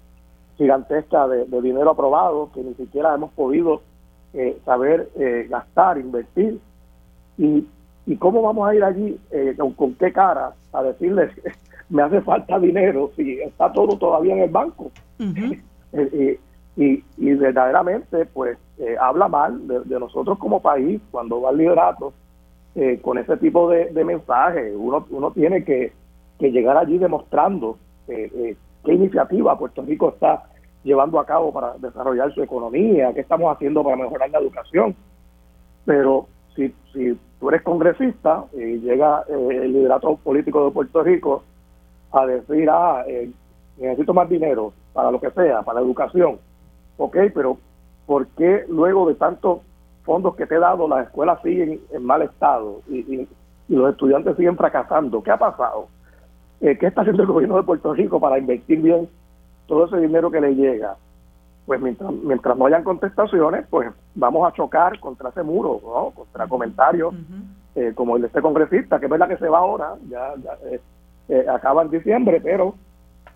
[0.57, 3.81] gigantesca de, dinero aprobado que ni siquiera hemos podido
[4.65, 5.09] saber
[5.49, 6.59] gastar, invertir.
[7.37, 7.67] Y,
[8.07, 9.19] ¿Y cómo vamos a ir allí,
[9.75, 11.31] con, qué cara, a decirles,
[11.89, 14.91] me hace falta dinero si está todo todavía en el banco?
[16.77, 22.13] y, y verdaderamente pues eh, habla mal de, nosotros como país cuando va al liderato
[22.75, 24.73] eh, con ese tipo de, mensajes.
[24.75, 25.93] Uno, uno tiene que,
[26.39, 30.43] llegar allí demostrando eh, qué iniciativa Puerto Rico está
[30.83, 34.95] llevando a cabo para desarrollar su economía, qué estamos haciendo para mejorar la educación.
[35.85, 41.43] Pero si, si tú eres congresista y llega el liderato político de Puerto Rico
[42.11, 43.03] a decir, ah,
[43.77, 46.37] necesito más dinero para lo que sea, para la educación,
[46.97, 47.57] ok, pero
[48.05, 49.59] ¿por qué luego de tantos
[50.03, 53.27] fondos que te he dado las escuelas siguen en mal estado y,
[53.67, 55.23] los estudiantes siguen fracasando?
[55.23, 55.87] ¿Qué ha pasado?
[56.61, 59.09] Eh, ¿Qué está haciendo el gobierno de Puerto Rico para invertir bien
[59.67, 60.95] todo ese dinero que le llega?
[61.65, 66.11] Pues mientras, no hayan contestaciones, pues vamos a chocar contra ese muro, ¿no?
[66.11, 67.15] contra comentarios
[67.73, 70.35] eh, como el de este congresista, que es verdad que se va ahora, ya,
[71.51, 72.75] acaba en diciembre, pero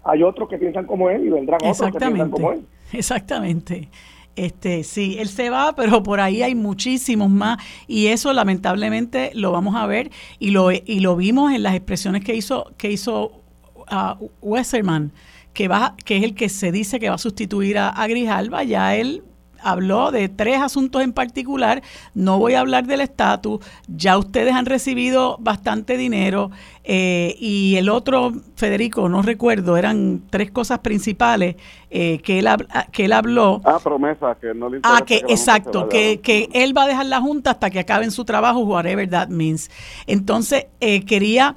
[0.03, 2.65] hay otros que piensan como él y vendrán otros que piensan como él.
[2.91, 3.89] Exactamente.
[4.35, 9.51] Este, sí, él se va, pero por ahí hay muchísimos más y eso lamentablemente lo
[9.51, 13.41] vamos a ver y lo, y lo vimos en las expresiones que hizo que hizo
[13.75, 15.11] uh, Westerman,
[15.51, 18.63] que va que es el que se dice que va a sustituir a, a Grijalba,
[18.63, 19.23] ya él
[19.61, 21.81] habló de tres asuntos en particular,
[22.13, 26.51] no voy a hablar del estatus, ya ustedes han recibido bastante dinero
[26.91, 31.55] eh, y el otro, Federico, no recuerdo, eran tres cosas principales
[31.91, 32.47] eh, que, él,
[32.91, 33.61] que él habló.
[33.63, 37.21] Ah, promesa, que no le Ah, que, exacto, que, que, él va a dejar la
[37.21, 39.69] Junta hasta que acabe en su trabajo, whatever that means.
[40.07, 41.55] Entonces, eh, quería,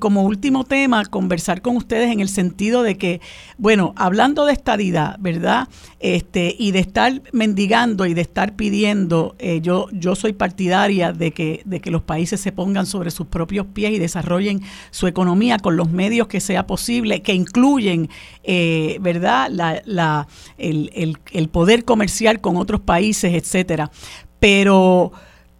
[0.00, 3.20] como último tema, conversar con ustedes en el sentido de que,
[3.58, 5.68] bueno, hablando de estadidad, ¿verdad?
[6.00, 11.62] Este, y de estar mendigando y de estar pidiendo, yo, yo soy partidaria de que,
[11.66, 14.60] de que los países se pongan sobre sus propios pies y desarrollen
[14.90, 18.08] su economía con los medios que sea posible, que incluyen,
[18.44, 20.26] eh, ¿verdad?, la,
[20.58, 23.90] el, el, poder comercial con otros países, etcétera.
[24.38, 25.12] Pero,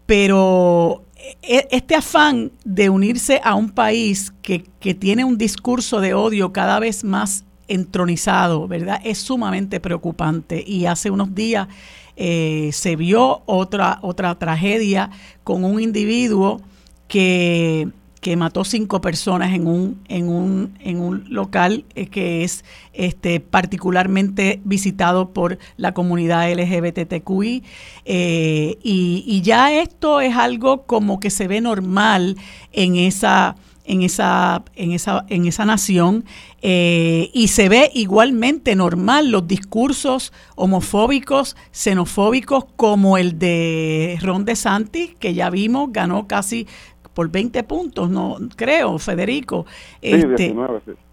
[0.06, 1.04] pero
[1.42, 6.52] e, este afán de unirse a un país que, que tiene un discurso de odio
[6.52, 9.00] cada vez más entronizado, ¿verdad?
[9.04, 10.62] Es sumamente preocupante.
[10.66, 11.68] Y hace unos días
[12.16, 15.10] eh, se vio otra, otra tragedia
[15.44, 16.60] con un individuo
[17.08, 17.88] que
[18.22, 23.40] que mató cinco personas en un, en un, en un local eh, que es este,
[23.40, 27.64] particularmente visitado por la comunidad LGBTQI.
[28.04, 32.36] Eh, y, ya esto es algo como que se ve normal
[32.72, 36.24] en esa en esa, en esa, en esa nación
[36.62, 45.16] eh, y se ve igualmente normal los discursos homofóbicos, xenofóbicos como el de Ron DeSantis,
[45.16, 46.68] que ya vimos, ganó casi
[47.14, 49.66] por 20 puntos, no creo, Federico.
[50.00, 50.54] Este,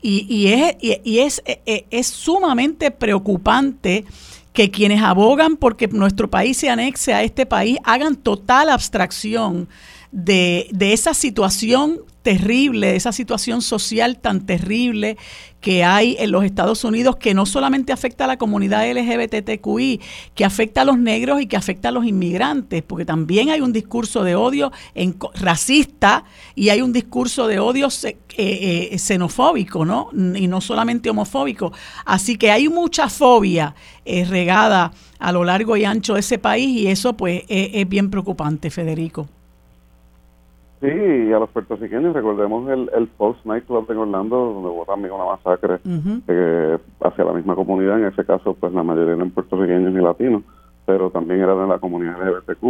[0.01, 4.05] y, y, es, y, es, e, e, es, sumamente preocupante
[4.53, 9.67] que quienes abogan porque nuestro país se anexe a este país hagan total abstracción
[10.11, 15.17] de, de esa situación terrible, esa situación social tan terrible
[15.61, 19.99] que hay en los Estados Unidos, que no solamente afecta a la comunidad LGBTQI,
[20.35, 23.73] que afecta a los negros y que afecta a los inmigrantes, porque también hay un
[23.73, 26.23] discurso de odio en, racista
[26.55, 30.09] y hay un discurso de odio eh, eh, xenofóbico, ¿no?
[30.13, 31.71] Y no solamente homofóbico.
[32.05, 36.69] Así que hay mucha fobia eh, regada a lo largo y ancho de ese país
[36.69, 39.27] y eso pues es bien preocupante, Federico.
[40.81, 45.13] Sí, y a los puertorriqueños, recordemos el, el Post Nightclub en Orlando, donde hubo también
[45.13, 45.79] una masacre
[46.27, 47.99] eh, hacia la misma comunidad.
[47.99, 50.43] En ese caso, pues la mayoría eran puertorriqueños y latinos,
[50.85, 52.63] pero también eran de la comunidad LGBTQ.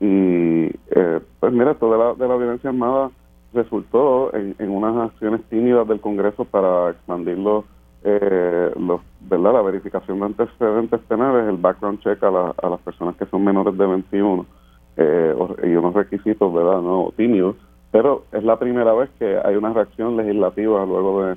[0.00, 3.10] Y eh, pues mira, toda la, de la violencia armada
[3.52, 7.64] resultó en, en unas acciones tímidas del Congreso para expandir los,
[8.02, 9.52] eh, los, ¿verdad?
[9.52, 13.44] la verificación de antecedentes penales, el background check a, la, a las personas que son
[13.44, 14.44] menores de 21
[14.96, 15.34] eh,
[15.64, 17.56] y unos requisitos, ¿verdad?, no tímidos,
[17.90, 21.36] pero es la primera vez que hay una reacción legislativa luego de,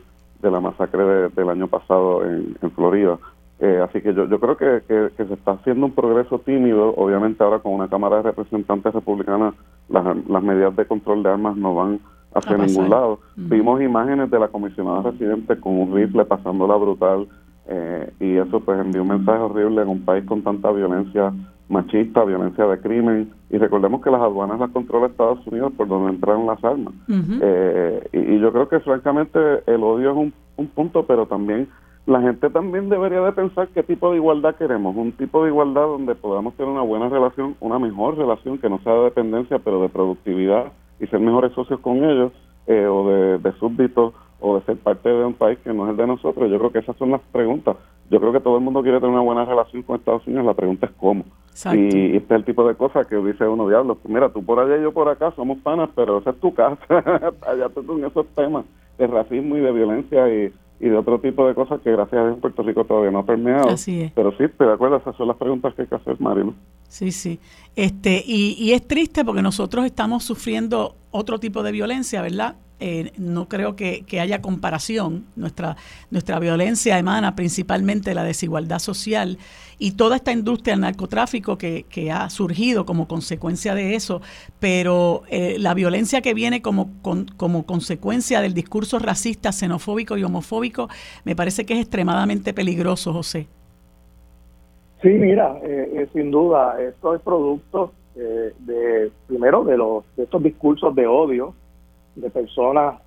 [0.51, 3.17] la masacre del año pasado en, Florida.
[3.59, 6.93] Eh, así que yo, yo creo que, que, se está haciendo un progreso tímido.
[6.95, 9.53] Obviamente ahora con una Cámara de Representantes republicana
[9.89, 11.99] las, las medidas de control de armas no van
[12.33, 13.19] hacia ningún lado.
[13.35, 17.27] Vimos imágenes de la comisionada residente con un rifle pasándola brutal
[17.67, 21.33] eh, y eso pues envió un mensaje horrible en un país con tanta violencia
[21.69, 26.11] machista, violencia de crimen, y recordemos que las aduanas las controla Estados Unidos por donde
[26.11, 26.93] entraron las armas.
[27.09, 31.67] Eh, y, yo creo que francamente el odio es un, un, punto, pero también
[32.05, 35.83] la gente también debería de pensar qué tipo de igualdad queremos, un tipo de igualdad
[35.83, 39.81] donde podamos tener una buena relación, una mejor relación que no sea de dependencia, pero
[39.81, 42.31] de productividad y ser mejores socios con ellos,
[42.67, 45.91] eh, o de, de súbditos, o de ser parte de un país que no es
[45.91, 46.49] el de nosotros.
[46.49, 47.75] Yo creo que esas son las preguntas.
[48.09, 50.53] Yo creo que todo el mundo quiere tener una buena relación con Estados Unidos, la
[50.53, 51.25] pregunta es cómo.
[51.73, 54.59] Y este es el tipo de cosas que dice uno, diablo, pues mira, tú por
[54.59, 56.77] allá y yo por acá somos panas, pero esa es tu casa,
[57.47, 58.63] allá tú con esos temas
[58.97, 62.23] de racismo y de violencia y, y de otro tipo de cosas que gracias a
[62.25, 63.69] Dios en Puerto Rico todavía no ha permeado.
[63.69, 64.11] Así es.
[64.11, 66.53] Pero sí, te acuerdas, esas son las preguntas que hay que hacer, Marino.
[66.87, 67.39] Sí, sí.
[67.75, 72.55] Este, y, y es triste porque nosotros estamos sufriendo otro tipo de violencia, ¿verdad?
[72.79, 75.25] Eh, no creo que, haya comparación.
[75.35, 75.77] Nuestra,
[76.11, 79.39] nuestra violencia emana principalmente de la desigualdad social
[79.79, 84.21] y toda esta industria del narcotráfico que, ha surgido como consecuencia de eso,
[84.59, 90.87] pero eh, la violencia que viene como, como consecuencia del discurso racista, xenofóbico y homofóbico,
[91.25, 93.47] me parece que es extremadamente peligroso, José.
[95.01, 100.41] Sí, mira, eh, sin duda, esto es producto eh, de primero de los de estos
[100.41, 101.53] discursos de odio
[102.15, 103.01] de personas,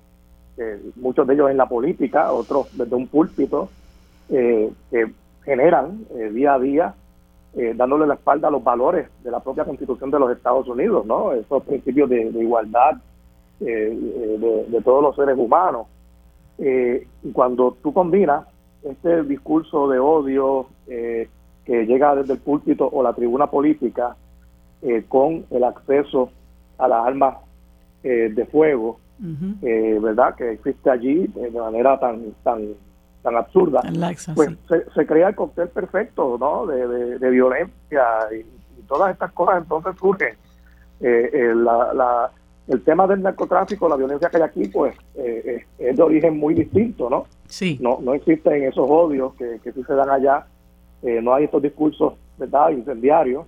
[0.95, 3.69] muchos de ellos en la política, otros desde un púlpito,
[4.29, 4.69] que
[5.43, 6.95] generan día a día
[7.75, 11.33] dándole la espalda a los valores de la propia Constitución de los Estados Unidos, ¿no?
[11.33, 13.01] Esos principios de, igualdad
[13.59, 13.95] de,
[14.69, 15.87] de, todos los seres humanos.
[16.57, 18.45] y cuando tú combinas
[18.83, 21.29] este discurso de odio eh,
[21.65, 24.15] que llega desde el púlpito o la tribuna política
[24.81, 26.31] eh, con el acceso
[26.77, 27.37] a las armas
[28.03, 30.33] eh, de fuego, ¿verdad?
[30.33, 32.73] Que existe allí de manera tan tan
[33.21, 33.81] tan absurda,
[34.35, 34.49] pues
[34.95, 36.65] se, crea el cóctel perfecto, ¿no?
[36.65, 38.45] De, de, violencia y,
[38.87, 40.35] todas estas cosas entonces surgen.
[40.99, 42.31] la, la,
[42.67, 47.09] el tema del narcotráfico, la violencia que hay aquí, pues es de origen muy distinto,
[47.09, 47.25] ¿no?
[47.45, 47.77] Sí.
[47.81, 50.45] No, no existen esos odios que, que sí se dan allá,
[51.03, 52.69] eh, no hay estos discursos ¿verdad?
[52.69, 53.45] incendiarios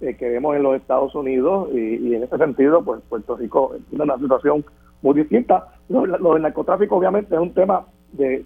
[0.00, 4.04] eh, que vemos en los Estados Unidos y, en ese sentido, pues Puerto Rico tiene
[4.04, 4.64] una situación
[5.02, 5.66] muy distinta.
[5.88, 6.02] Lo,
[6.34, 8.44] del narcotráfico obviamente es un tema de,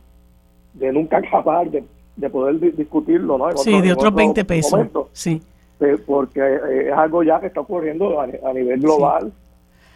[0.75, 1.85] de nunca acabar de,
[2.17, 3.57] de poder discutirlo, ¿no?
[3.57, 4.87] sí, de otros 20 pesos.
[5.13, 5.41] sí.
[5.81, 6.41] Eh, porque
[6.87, 9.33] es algo ya que está ocurriendo a, nivel global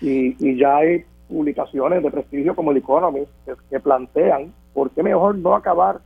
[0.00, 3.30] y, y ya hay publicaciones de prestigio como el Economist
[3.70, 6.00] que plantean ¿por qué mejor no acabar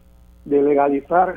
[0.46, 1.34] de legalizar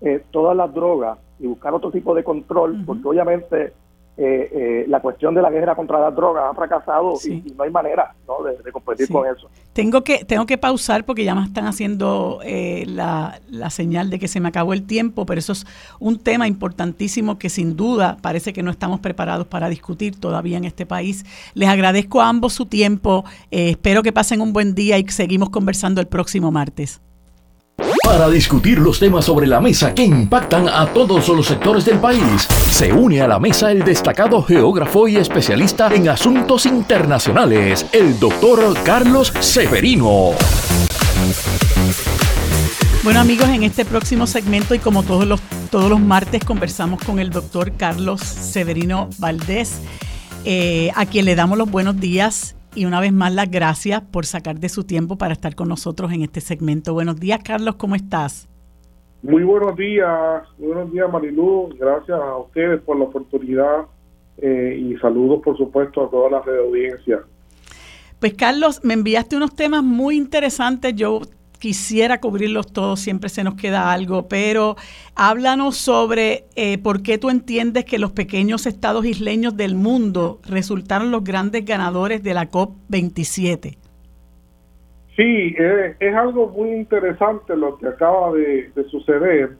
[0.00, 2.84] eh, todas las drogas y buscar otro tipo de control?
[2.86, 3.72] Porque obviamente
[4.16, 7.70] eh, eh, la cuestión de la guerra contra las drogas ha fracasado y, no hay
[7.70, 8.14] manera
[8.64, 9.48] de, competir con eso.
[9.72, 14.18] Tengo que, tengo que pausar porque ya me están haciendo eh, la, la, señal de
[14.18, 15.64] que se me acabó el tiempo, pero eso es
[16.00, 20.64] un tema importantísimo que sin duda parece que no estamos preparados para discutir todavía en
[20.64, 21.24] este país.
[21.54, 26.00] Les agradezco a ambos su tiempo, espero que pasen un buen día y seguimos conversando
[26.00, 27.00] el próximo martes
[28.04, 32.46] para discutir los temas sobre la mesa que impactan a todos los sectores del país.
[32.70, 38.76] Se une a la mesa el destacado geógrafo y especialista en asuntos internacionales, el doctor
[38.84, 40.32] Carlos Severino.
[43.02, 47.18] Bueno amigos, en este próximo segmento y como todos los, todos los martes conversamos con
[47.18, 49.80] el doctor Carlos Severino Valdés,
[50.44, 54.26] eh, a quien le damos los buenos días y una vez más las gracias por
[54.26, 56.92] sacar de su tiempo para estar con nosotros en este segmento.
[56.92, 58.48] Buenos días, Carlos, ¿cómo estás?
[59.22, 63.86] Muy buenos días, buenos días Marilu, gracias a ustedes por la oportunidad
[64.38, 67.20] eh, y saludos por supuesto a todas las de audiencia.
[68.18, 71.20] Pues Carlos, me enviaste unos temas muy interesantes, yo
[71.60, 74.74] quisiera cubrirlos todos, siempre se nos queda algo, pero
[75.14, 81.12] háblanos sobre eh, por qué tú entiendes que los pequeños estados isleños del mundo resultaron
[81.12, 83.76] los grandes ganadores de la COP27.
[85.16, 85.54] Sí,
[86.00, 89.58] es, algo muy interesante lo que acaba de, suceder,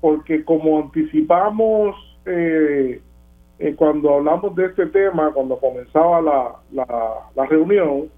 [0.00, 3.00] porque como anticipamos eh,
[3.58, 6.86] eh, cuando hablamos de este tema, cuando comenzaba la, la,
[7.34, 8.08] la reunión,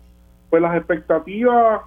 [0.50, 1.80] pues las expectativas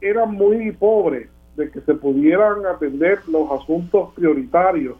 [0.00, 4.96] eran muy pobres de que se pudieran atender los asuntos prioritarios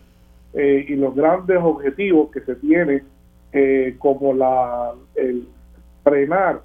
[0.55, 3.03] eh, y los grandes objetivos que se tienen,
[3.53, 5.47] eh, como la, el
[6.03, 6.62] frenar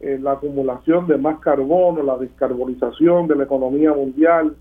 [0.00, 4.56] eh, la acumulación de más carbono, la descarbonización de la economía mundial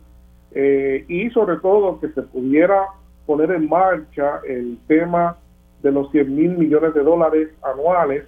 [0.53, 2.87] y sobre todo que se pudiera
[3.25, 5.37] poner en marcha el tema
[5.81, 8.25] de los 100 mil millones de dólares anuales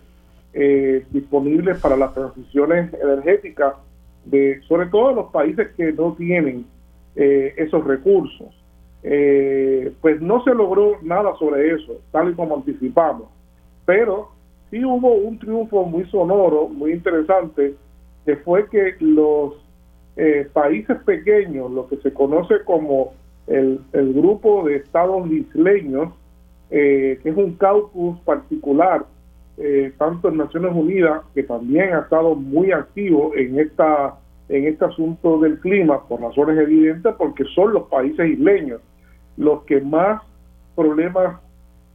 [1.11, 3.73] disponibles para las transiciones energéticas
[4.25, 6.65] de sobre todo los países que no tienen
[7.15, 8.47] eh, esos recursos.
[9.03, 13.27] Eh, pues no se logró nada sobre eso, tal y como anticipamos.
[13.85, 14.29] Pero
[14.71, 17.75] sí hubo un triunfo muy sonoro, muy interesante,
[18.25, 19.55] que fue que los
[20.15, 23.13] eh, países pequeños, lo que se conoce como
[23.47, 26.13] el, el grupo de estados isleños,
[26.69, 29.05] que es un caucus particular
[29.57, 34.15] eh, tanto en Naciones Unidas, que también ha estado muy activo en esta
[34.49, 38.81] en este asunto del clima por razones evidentes, porque son los países isleños
[39.37, 40.21] los que más
[40.75, 41.39] problemas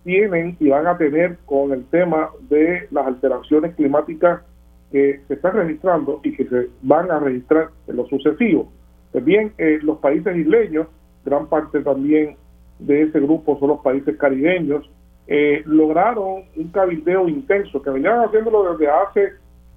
[0.05, 4.43] tienen y van a tener con el tema de las alteraciones climáticas
[4.91, 8.73] que se están registrando y que se van a registrar en lo sucesivo.
[9.13, 10.87] También pues eh, los países isleños,
[11.25, 12.37] gran parte también
[12.79, 14.89] de ese grupo son los países caribeños,
[15.31, 19.33] eh, lograron un cabildeo intenso que venían haciéndolo desde hace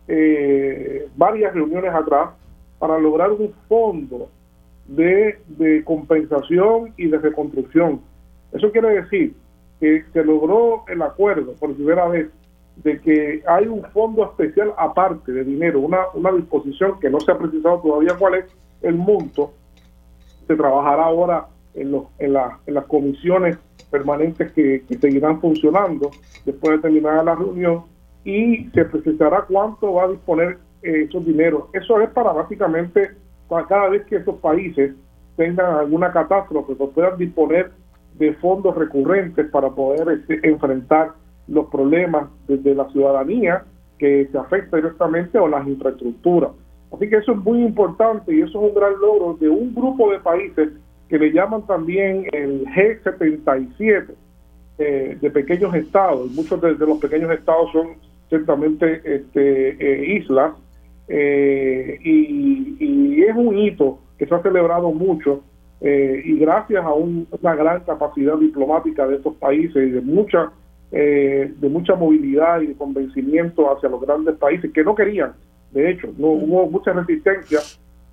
[0.08, 2.30] eh, varias reuniones atrás
[2.80, 4.30] para lograr un fondo
[4.88, 8.00] de, compensación y de reconstrucción.
[8.54, 9.36] Eso quiere decir
[9.82, 12.30] que se logró el acuerdo por primera vez
[12.78, 17.30] de que hay un fondo especial aparte de dinero, una, una disposición que no se
[17.30, 18.46] ha precisado todavía cuál es
[18.82, 19.52] el monto.
[20.48, 22.36] Se trabajará ahora en, los, en,
[22.66, 23.58] en las comisiones
[23.92, 26.10] permanentes que, seguirán funcionando
[26.46, 27.84] después de terminar la reunión
[28.24, 31.66] y se precisará cuánto va a disponer eh, esos dineros.
[31.74, 33.12] Eso es para básicamente
[33.48, 34.96] para cada vez que esos países
[35.36, 37.72] tengan alguna catástrofe, pues puedan disponer
[38.18, 41.12] de fondos recurrentes para poder este, enfrentar
[41.48, 43.66] los problemas desde la ciudadanía
[43.98, 46.52] que se afecta directamente o las infraestructuras.
[46.94, 50.12] Así que eso es muy importante y eso es un gran logro de un grupo
[50.12, 50.70] de países
[51.12, 54.12] que le llaman también el G77
[54.78, 56.32] eh, de pequeños estados.
[56.32, 57.98] Muchos de, los pequeños estados son
[58.30, 60.54] ciertamente este, eh, islas.
[61.10, 65.44] Eh, y, es un hito que se ha celebrado mucho
[65.82, 70.52] y gracias a una gran capacidad diplomática de estos países y de mucha
[70.92, 75.34] de mucha movilidad y de convencimiento hacia los grandes países que no querían.
[75.72, 77.60] De hecho no hubo mucha resistencia.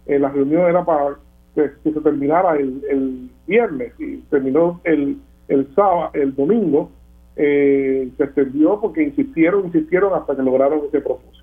[0.07, 1.17] La reunión era para
[1.55, 5.19] que, se terminara el, viernes y terminó el,
[5.49, 6.91] el sábado, el domingo,
[7.37, 11.39] eh, se extendió porque insistieron, insistieron hasta que lograron ese propósito.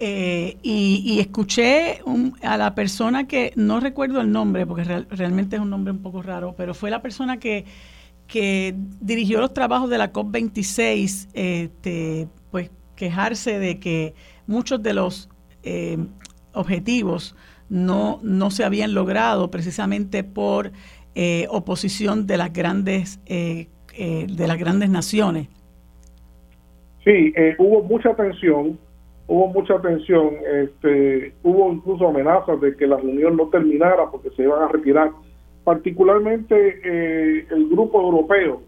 [0.00, 2.00] Eh, y, escuché
[2.42, 6.22] a la persona que, no recuerdo el nombre, porque realmente es un nombre un poco
[6.22, 7.64] raro, pero fue la persona que,
[8.28, 14.14] que dirigió los trabajos de la COP26, este, pues quejarse de que
[14.46, 15.28] muchos de los
[15.64, 15.98] eh,
[16.52, 17.34] objetivos
[17.68, 20.70] no, no se habían logrado precisamente por
[21.14, 23.66] eh, oposición de las grandes eh,
[23.96, 25.48] eh, de las grandes naciones.
[27.04, 28.78] Sí, hubo mucha tensión,
[29.26, 34.42] hubo mucha tensión, este, hubo incluso amenazas de que la reunión no terminara porque se
[34.42, 35.10] iban a retirar.
[35.64, 38.62] Particularmente el grupo europeo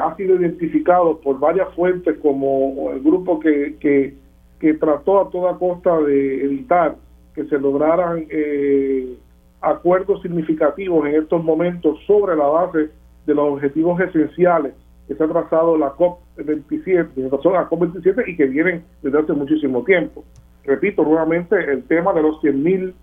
[0.00, 4.14] ha sido identificado por varias fuentes como el grupo que, que,
[4.60, 6.96] que trató a toda costa de evitar
[7.38, 9.16] que se lograran eh,
[9.60, 12.90] acuerdos significativos en estos momentos sobre la base
[13.26, 14.74] de los objetivos esenciales
[15.06, 20.24] que se ha trazado la COP27, la COP27 y que vienen desde hace muchísimo tiempo.
[20.64, 22.94] Repito nuevamente el tema de los 100 mil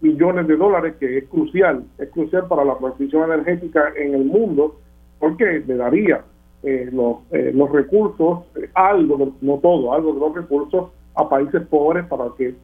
[0.00, 4.76] millones de dólares que es crucial, es crucial para la transición energética en el mundo
[5.18, 6.22] porque le daría
[6.62, 12.06] eh, los, eh, los recursos, algo, no todo, algo de los recursos a países pobres
[12.06, 12.54] para que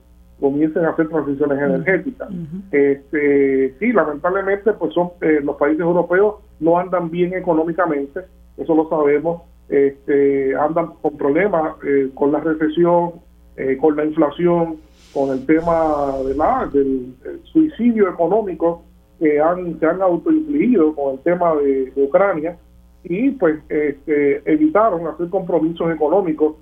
[0.40, 2.28] comiencen a hacer transiciones energéticas.
[2.70, 8.20] este, sí, lamentablemente, pues son eh, los países europeos no andan bien económicamente,
[8.56, 13.12] eso lo sabemos, este, andan con problemas eh, con la recesión,
[13.56, 14.76] eh, con la inflación,
[15.12, 17.14] con el tema de la, del,
[17.44, 18.82] suicidio económico
[19.18, 22.56] que han, se han autoinfligido con el tema de, de Ucrania.
[23.04, 26.56] Y pues este, evitaron hacer compromisos económicos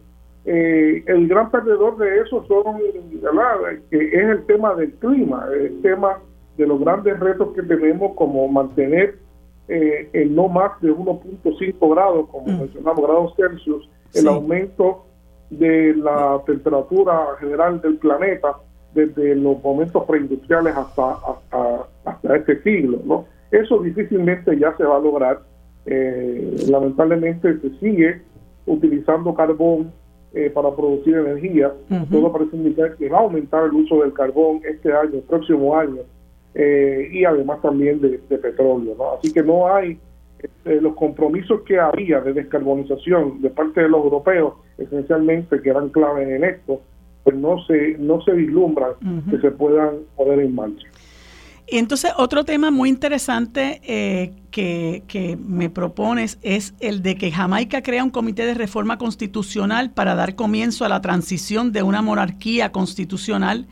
[0.49, 2.79] eh, el gran perdedor de eso son,
[3.91, 6.21] que es el tema del clima, el tema
[6.57, 9.19] de los grandes retos que tenemos como mantener
[9.67, 12.61] eh, el no más de 1.5 grados, como mm.
[12.61, 15.05] mencionamos, grados Celsius, el aumento
[15.51, 18.57] de la temperatura general del planeta
[18.95, 21.17] desde los momentos preindustriales hasta,
[22.05, 23.01] hasta, este siglo.
[23.05, 23.25] ¿no?
[23.51, 25.41] Eso difícilmente ya se va a lograr.
[25.87, 28.23] Eh, lamentablemente se sigue
[28.67, 29.93] utilizando carbón
[30.37, 31.73] eh, para producir energía.
[32.11, 35.75] Todo parece indicar que va a aumentar el uso del carbón este año, el próximo
[35.75, 36.03] año,
[36.55, 38.95] eh, y además también de, petróleo.
[38.99, 39.15] ¿no?
[39.15, 39.99] Así que no hay
[40.39, 45.89] este, los compromisos que había de descarbonización de parte de los europeos, esencialmente que eran
[45.89, 46.83] claves en esto,
[47.25, 48.93] pues no se, no se vislumbran
[49.31, 50.87] que se puedan poner en marcha.
[51.69, 57.33] Y entonces otro tema muy interesante eh, que, que, me propones es el de que
[57.33, 62.03] Jamaica crea un comité de reforma constitucional para dar comienzo a la transición de una
[62.03, 63.67] monarquía constitucional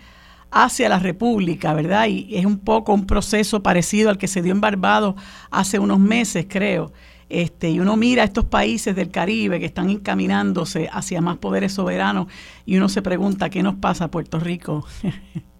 [0.50, 2.06] hacia la república, ¿verdad?
[2.08, 5.14] Y es un poco un proceso parecido al que se dio en Barbados
[5.52, 6.92] hace unos meses, creo.
[7.28, 11.72] Este, y uno mira a estos países del Caribe que están encaminándose hacia más poderes
[11.72, 12.26] soberanos
[12.66, 14.84] y uno se pregunta, ¿qué nos pasa a Puerto Rico?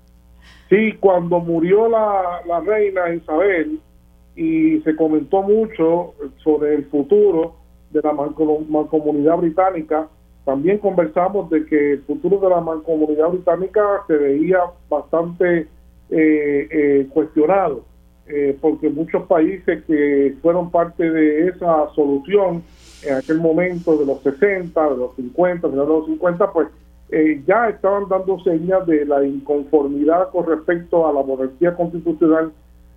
[0.74, 3.78] Sí, cuando murió la, la reina Isabel
[4.34, 7.54] y se comentó mucho sobre el futuro
[7.90, 10.08] de la mancomunidad británica,
[10.44, 14.58] también conversamos de que el futuro de la mancomunidad británica se veía
[14.90, 15.68] bastante
[16.10, 17.84] eh, eh, cuestionado,
[18.26, 22.64] eh, porque muchos países que fueron parte de esa solución
[23.04, 26.66] en aquel momento de los 60, de los 50, de los 50, pues
[27.14, 32.52] eh, ya estaban dando señas de la inconformidad con respecto a la monarquía constitucional,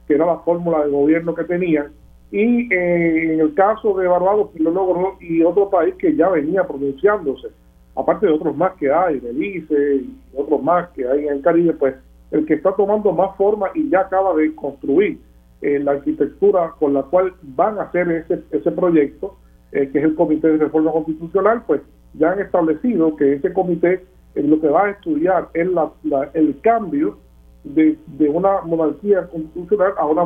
[0.08, 1.92] que era la fórmula de gobierno que tenían.
[2.32, 6.66] Y eh, en el caso de Barbados, lo logró, y otro país que ya venía
[6.66, 7.50] pronunciándose,
[7.96, 11.74] aparte de otros más que hay, Belice y otros más que hay en el Caribe,
[11.74, 11.94] pues
[12.32, 15.20] el que está tomando más forma y ya acaba de construir
[15.62, 19.36] eh, la arquitectura con la cual van a hacer ese, ese proyecto,
[19.74, 21.82] eh, que es el Comité de Reforma Constitucional, pues
[22.18, 24.04] ya han establecido que ese comité
[24.36, 25.92] lo que va a estudiar es la,
[26.34, 27.18] el cambio
[27.64, 30.22] de, de, una monarquía constitucional a una,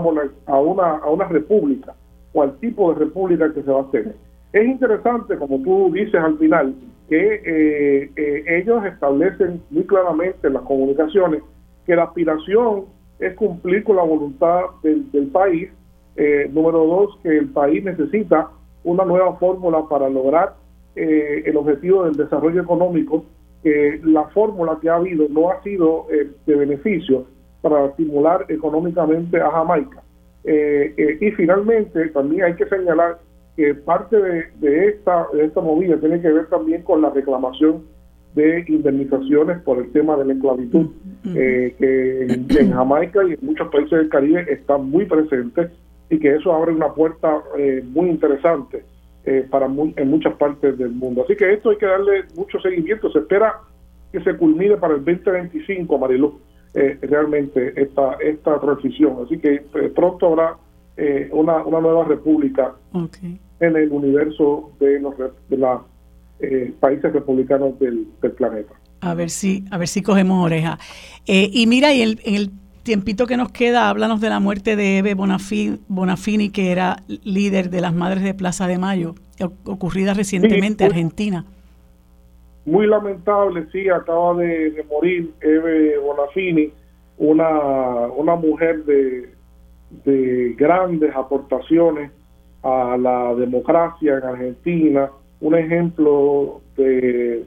[0.46, 1.96] a, una, a una república
[2.34, 4.16] o al tipo de república que se va a hacer.
[4.54, 6.76] Es interesante, como tú dices al final,
[7.10, 11.42] que eh, eh, ellos establecen muy claramente en las comunicaciones
[11.86, 12.86] que la aspiración
[13.20, 15.70] es cumplir con la voluntad del, país.
[16.16, 18.50] Eh, número dos, que el país necesita
[18.84, 20.56] una nueva fórmula para lograr
[20.96, 23.26] el objetivo del desarrollo económico,
[23.64, 26.08] la fórmula que ha habido no ha sido
[26.46, 27.26] de beneficio
[27.62, 30.04] para estimular económicamente a Jamaica.
[30.44, 33.20] y finalmente, también hay que señalar
[33.56, 37.84] que parte de, esta, de esta movida tiene que ver también con la reclamación
[38.36, 40.88] de indemnizaciones por el tema de la esclavitud,
[41.36, 45.70] eh, que en, Jamaica y en muchos países del Caribe está muy presente
[46.10, 48.84] y que eso abre una puerta eh, muy interesante
[49.26, 51.24] eh, para en muchas partes del mundo.
[51.24, 53.12] Así que esto hay que darle mucho seguimiento.
[53.12, 53.60] Se espera
[54.12, 56.40] que se culmine para el 2025, Marilu,
[56.74, 59.18] realmente esta, esta transición.
[59.26, 59.64] Así que
[59.96, 60.58] pronto habrá
[61.32, 65.82] una, una nueva república en el universo de los de los
[66.44, 68.74] eh, países republicanos del, planeta.
[69.02, 70.80] A ver si, a ver si cogemos oreja.
[71.28, 72.52] Eh, y mira, y el, en el
[72.84, 77.82] tiempito que nos queda, háblanos de la muerte de Eve Bonafini, que era líder de
[77.82, 79.16] las Madres de Plaza de Mayo,
[79.66, 81.46] ocurrida recientemente en Argentina.
[82.66, 86.72] Muy lamentable, sí, acaba de, morir Eve Bonafini,
[87.18, 87.50] una,
[88.16, 89.34] una mujer de,
[90.06, 92.12] de grandes aportaciones
[92.64, 95.10] a la democracia en Argentina,
[95.40, 97.46] un ejemplo de,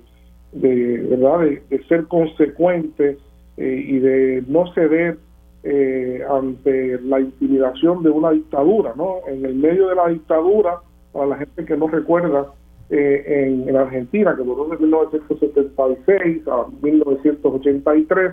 [0.53, 3.19] de verdad de, ser consecuente
[3.57, 5.19] eh, y de no ceder
[5.63, 9.21] eh, ante la intimidación de una dictadura, ¿no?
[9.27, 10.81] En el medio de la dictadura,
[11.13, 12.47] para la gente que no recuerda,
[12.91, 18.33] eh, en, Argentina, que duró de 1976 a 1983,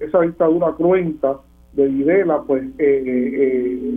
[0.00, 1.38] esa dictadura cruenta
[1.74, 2.64] de Videla, pues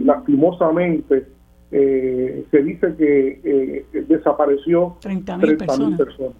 [0.06, 1.26] lastimosamente
[1.69, 6.34] eh, se dice que eh, desapareció 30 mil personas.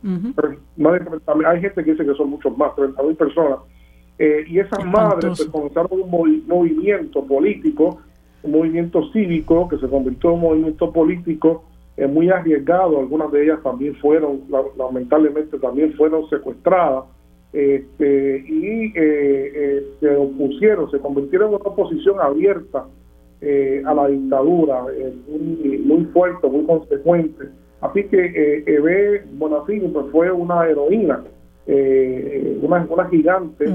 [1.46, 3.60] Hay gente que dice que son muchos más, 30 mil personas.
[4.20, 6.10] Eh, y esas madres pues, comenzaron un
[6.48, 8.00] movimiento político,
[8.44, 11.64] un movimiento cívico que se convirtió en un movimiento político
[11.96, 13.00] eh, muy arriesgado.
[13.00, 14.42] Algunas de ellas también fueron,
[14.78, 17.06] lamentablemente, también fueron secuestradas.
[17.54, 22.86] Este, y se opusieron, se convirtieron en una oposición abierta
[23.40, 25.14] eh, a la dictadura, eh,
[25.86, 27.46] muy, fuerte, muy consecuente.
[27.82, 31.24] Así que eh, Eve Bonafini pues, fue una heroína,
[31.70, 33.66] eh, una, una gigante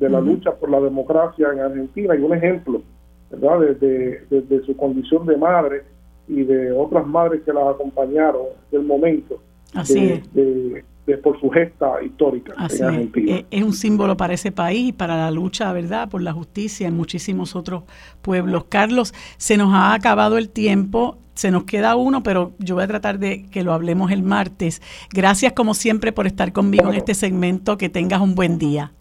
[0.00, 2.82] de la lucha por la democracia en Argentina y un ejemplo,
[3.30, 3.60] ¿verdad?
[3.60, 5.82] Desde, desde su condición de madre
[6.26, 9.40] y de otras madres que la acompañaron del momento.
[9.74, 10.82] Así de,
[11.22, 13.44] por su gesta histórica en Argentina.
[13.48, 16.96] Es, un símbolo para ese país y para la lucha, ¿verdad?, por la justicia en
[16.96, 17.84] muchísimos otros
[18.22, 18.64] pueblos.
[18.68, 21.16] Carlos, se nos ha acabado el tiempo.
[21.36, 24.82] Se nos queda uno, pero yo voy a tratar de que lo hablemos el martes.
[25.10, 27.78] Gracias como siempre por estar conmigo en este segmento.
[27.78, 28.92] Que tengas un buen día.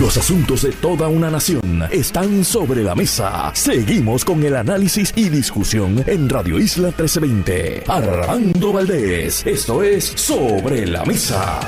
[0.00, 3.50] Los asuntos de toda una nación están sobre la mesa.
[3.54, 7.84] Seguimos con el análisis y discusión en Radio Isla 1320.
[7.88, 11.60] Armando Valdés, esto es Sobre la Mesa.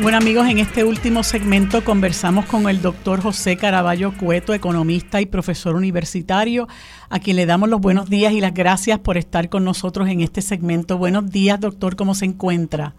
[0.00, 5.26] Bueno amigos, en este último segmento conversamos con el doctor José Caraballo Cueto, economista y
[5.26, 6.66] profesor universitario,
[7.10, 10.22] a quien le damos los buenos días y las gracias por estar con nosotros en
[10.22, 10.96] este segmento.
[10.96, 12.94] Buenos días, doctor, ¿cómo se encuentra?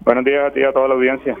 [0.00, 1.36] Buenos días a ti y a toda la audiencia.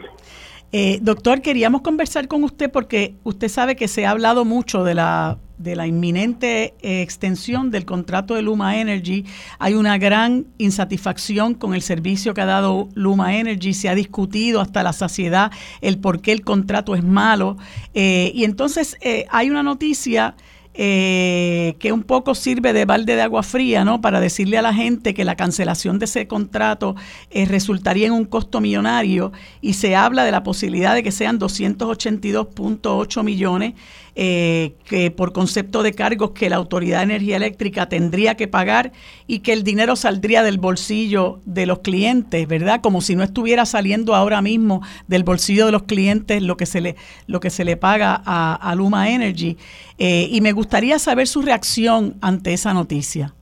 [0.70, 4.94] Eh, doctor, queríamos conversar con usted porque usted sabe que se ha hablado mucho de
[4.94, 9.24] la, de la inminente eh, extensión del contrato de Luma Energy.
[9.58, 13.74] Hay una gran insatisfacción con el servicio que ha dado Luma Energy.
[13.74, 15.50] Se ha discutido hasta la saciedad
[15.80, 17.56] el por qué el contrato es malo.
[17.94, 18.96] Eh, y entonces
[19.30, 20.34] hay una noticia
[20.76, 24.00] eh, que un poco sirve de balde de agua fría, ¿no?
[24.00, 26.96] Para decirle a la gente que la cancelación de ese contrato
[27.30, 31.38] eh, resultaría en un costo millonario y se habla de la posibilidad de que sean
[31.38, 33.74] 282.8 millones
[34.16, 38.92] eh, que por concepto de cargos que la Autoridad de Energía Eléctrica tendría que pagar
[39.26, 42.80] y que el dinero saldría del bolsillo de los clientes, ¿verdad?
[42.80, 46.80] Como si no estuviera saliendo ahora mismo del bolsillo de los clientes lo que se
[46.80, 46.94] le,
[47.26, 49.58] lo que se le paga a, Luma Energy.
[49.98, 53.32] Eh, y me gustaría saber su reacción ante esa noticia.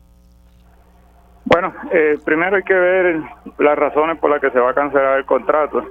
[1.44, 3.20] Bueno, eh, primero hay que ver
[3.58, 5.84] las razones por las que se va a cancelar el contrato.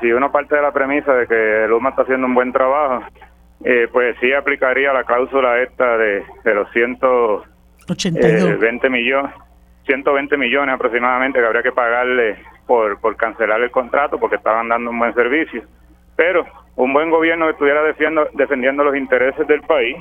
[0.00, 3.04] si una parte de la premisa de que Luma está haciendo un buen trabajo,
[3.64, 9.32] eh, pues sí aplicaría la cláusula esta de, de los 120 millones,
[9.86, 14.90] 120 millones aproximadamente que habría que pagarle por, por cancelar el contrato porque estaban dando
[14.90, 15.62] un buen servicio.
[16.16, 16.46] Pero
[16.76, 19.96] un buen gobierno que estuviera defendiendo, defendiendo los intereses del país,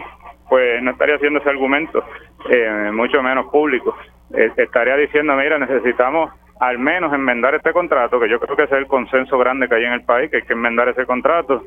[0.47, 2.03] pues no estaría haciendo ese argumento,
[2.49, 3.95] eh, mucho menos público.
[4.33, 8.75] Eh, estaría diciendo, mira, necesitamos al menos enmendar este contrato, que yo creo que ese
[8.75, 11.63] es el consenso grande que hay en el país, que hay que enmendar ese contrato,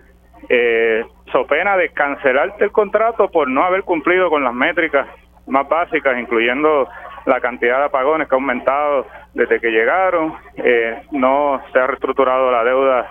[0.49, 5.07] eh, so pena de cancelarte el contrato por no haber cumplido con las métricas
[5.47, 6.89] más básicas, incluyendo
[7.27, 12.51] la cantidad de apagones que ha aumentado desde que llegaron, eh, no se ha reestructurado
[12.51, 13.11] la deuda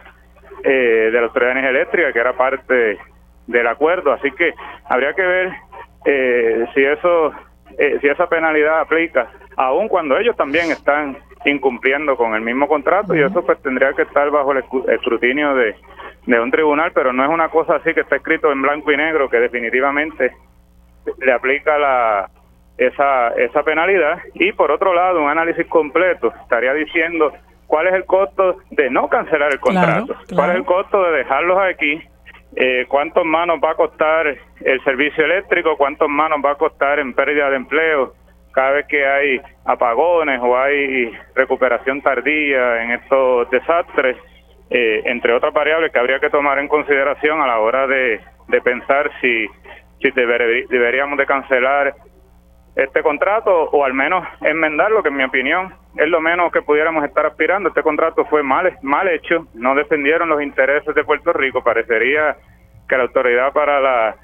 [0.64, 2.98] eh, de la Autoridad de Energía Eléctrica, que era parte
[3.48, 4.54] del acuerdo, así que
[4.86, 5.52] habría que ver
[6.06, 7.32] eh, si eso,
[7.78, 13.16] eh, si esa penalidad aplica, aun cuando ellos también están incumpliendo con el mismo contrato
[13.16, 15.76] y eso pues tendría que estar bajo el escrutinio de,
[16.26, 18.98] de un tribunal, pero no es una cosa así que está escrito en blanco y
[18.98, 20.32] negro que definitivamente
[21.20, 22.30] le aplica la
[22.78, 24.20] esa esa penalidad.
[24.36, 27.34] Y por otro lado un análisis completo estaría diciendo
[27.68, 31.58] cuál es el costo de no cancelar el contrato, cuál es el costo de dejarlos
[31.60, 32.02] aquí,
[32.56, 36.56] eh, cuántos más nos va a costar el servicio eléctrico, cuántos más nos va a
[36.56, 38.14] costar en pérdida de empleo
[38.52, 44.18] cada vez que hay apagones o hay recuperación tardía en estos desastres,
[44.72, 48.62] eh, entre otras variables que habría que tomar en consideración a la hora de, de
[48.62, 49.48] pensar si,
[50.02, 51.94] si deberíamos de cancelar
[52.76, 57.04] este contrato o al menos enmendarlo, que en mi opinión es lo menos que pudiéramos
[57.04, 57.70] estar aspirando.
[57.70, 61.64] Este contrato fue mal, mal hecho, no defendieron los intereses de Puerto Rico.
[61.64, 62.38] Parecería
[62.88, 64.16] que la autoridad para la,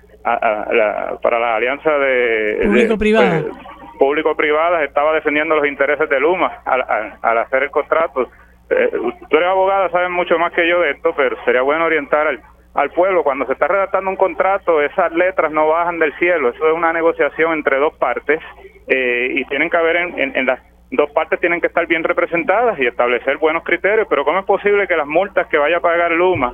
[1.21, 7.37] para la alianza de público-privada pues, público-privadas estaba defendiendo los intereses de Luma al, al,
[7.39, 8.29] hacer el contrato.
[8.69, 8.91] Eh,
[9.29, 12.41] tú eres abogada, sabes mucho más que yo de esto, pero sería bueno orientar al,
[12.77, 13.23] al pueblo.
[13.23, 16.49] Cuando se está redactando un contrato, esas letras no bajan del cielo.
[16.49, 18.39] Eso es una negociación entre dos partes
[18.87, 20.59] eh, y tienen que haber en, las
[20.91, 24.07] dos partes tienen que estar bien representadas y establecer buenos criterios.
[24.07, 26.53] Pero ¿cómo es posible que las multas que vaya a pagar Luma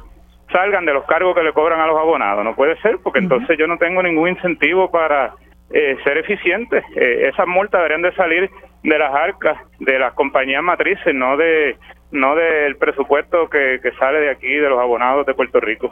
[0.51, 2.43] salgan de los cargos que le cobran a los abonados?
[2.45, 5.33] No puede ser, porque entonces yo no tengo ningún incentivo para
[5.71, 6.83] eh, ser eficiente.
[6.95, 8.49] Eh, esas multas deberían de salir
[8.81, 11.75] de las arcas de las compañías matrices, no de
[12.13, 15.91] no del presupuesto que, sale de aquí, de los abonados de Puerto Rico.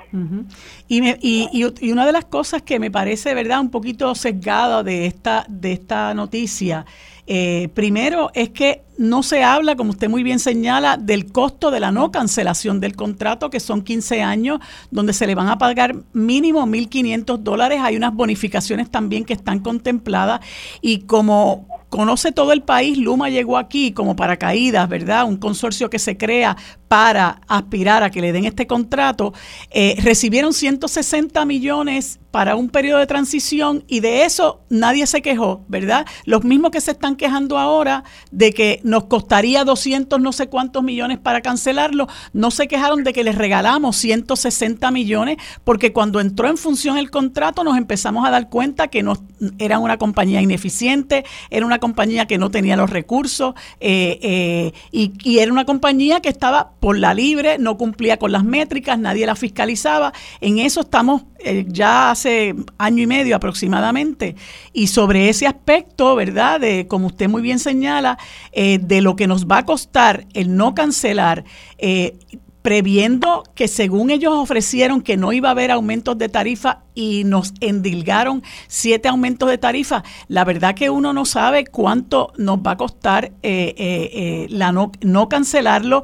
[0.88, 5.08] y, y, y, una de las cosas que me parece, ¿verdad?, un poquito sesgada de
[5.08, 6.86] esta, de esta noticia,
[7.28, 11.80] eh, primero es que no se habla, como usted muy bien señala, del costo de
[11.80, 14.60] la no cancelación del contrato, que son 15 años,
[14.92, 17.80] donde se le van a pagar mínimo 1.500 dólares.
[17.82, 20.42] Hay unas bonificaciones también que están contempladas
[20.82, 25.26] y como conoce todo el país, Luma llegó aquí como paracaídas, ¿verdad?
[25.26, 26.56] Un consorcio que se crea
[26.88, 29.34] para aspirar a que le den este contrato.
[29.70, 35.64] Eh, recibieron 160 millones para un periodo de transición y de eso nadie se quejó,
[35.68, 36.06] ¿verdad?
[36.26, 40.84] Los mismos que se están quejando ahora de que nos costaría 200 no sé cuántos
[40.84, 46.48] millones para cancelarlo, no se quejaron de que les regalamos 160 millones porque cuando entró
[46.48, 49.14] en función el contrato nos empezamos a dar cuenta que no,
[49.60, 55.14] era una compañía ineficiente, era una compañía que no tenía los recursos eh, eh, y,
[55.24, 59.26] y era una compañía que estaba por la libre, no cumplía con las métricas, nadie
[59.26, 60.14] la fiscalizaba.
[60.40, 64.36] En eso estamos eh, ya hace año y medio aproximadamente.
[64.74, 66.60] Y sobre ese aspecto, ¿verdad?
[66.60, 68.18] De, como usted muy bien señala,
[68.52, 71.44] eh, de lo que nos va a costar el no cancelar,
[71.80, 72.18] eh,
[72.62, 77.56] previendo que según ellos ofrecieron que no iba a haber aumentos de tarifa y nos
[77.60, 82.78] endilgaron siete aumentos de tarifa, la verdad que uno no sabe cuánto nos va a
[82.78, 86.04] costar la no, no cancelarlo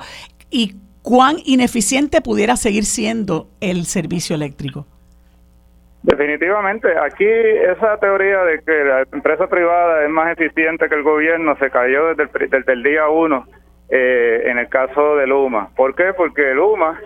[0.50, 0.74] y
[1.04, 4.88] cuán ineficiente pudiera seguir siendo el servicio eléctrico.
[6.08, 11.58] Definitivamente, aquí esa teoría de que la empresa privada es más eficiente que el gobierno
[11.58, 13.46] se cayó desde el, desde el día uno
[13.90, 15.68] eh, en el caso de Luma.
[15.76, 16.14] ¿Por qué?
[16.14, 16.98] Porque Luma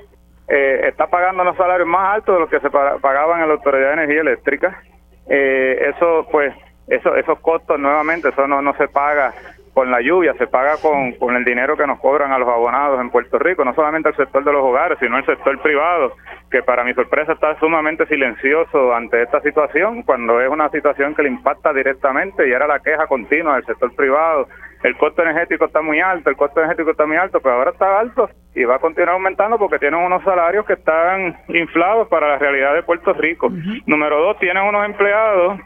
[0.48, 3.88] eh, está pagando los salarios más altos de los que se pagaban en la Autoridad
[3.88, 4.84] de Energía Eléctrica.
[5.28, 6.54] Eh, eso, pues,
[6.86, 9.34] eso, esos costos nuevamente, eso no, no se paga
[9.74, 13.00] con la lluvia, se paga con, con el dinero que nos cobran a los abonados
[13.00, 16.14] en Puerto Rico, no solamente el sector de los hogares, sino el sector privado,
[16.50, 21.24] que para mi sorpresa está sumamente silencioso ante esta situación, cuando es una situación que
[21.24, 24.48] le impacta directamente y era la queja continua del sector privado.
[24.84, 28.00] El costo energético está muy alto, el costo energético está muy alto, pero ahora está
[28.00, 32.38] alto y va a continuar aumentando porque tienen unos salarios que están inflados para la
[32.40, 33.50] realidad de Puerto Rico.
[33.86, 35.60] Número dos, tienen unos empleados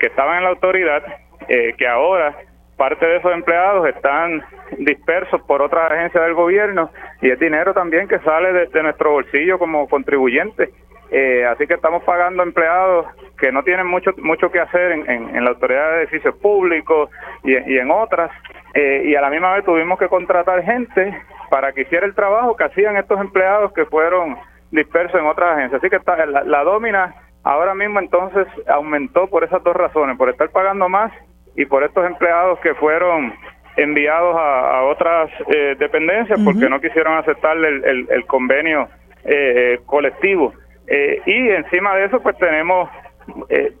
[0.00, 1.02] que estaban en la autoridad,
[1.48, 2.34] eh, que ahora
[2.82, 4.42] parte de esos empleados están
[4.78, 6.90] dispersos por otras agencias del gobierno
[7.20, 10.68] y es dinero también que sale de, nuestro bolsillo como contribuyentes.
[11.12, 13.06] Eh, así que estamos pagando empleados
[13.38, 17.08] que no tienen mucho mucho que hacer en, en, la autoridad de edificios públicos
[17.44, 18.32] y, en otras.
[18.74, 21.16] Eh, y a la misma vez tuvimos que contratar gente
[21.50, 24.36] para que hiciera el trabajo que hacían estos empleados que fueron
[24.72, 25.80] dispersos en otras agencias.
[25.80, 27.14] Así que está, la, la
[27.44, 31.12] ahora mismo entonces aumentó por esas dos razones, por estar pagando más
[31.56, 33.34] y por estos empleados que fueron
[33.76, 38.88] enviados a, otras eh, dependencias porque no quisieron aceptar el, el, convenio
[39.24, 40.52] eh, colectivo.
[40.86, 42.90] Eh, y encima de eso, pues tenemos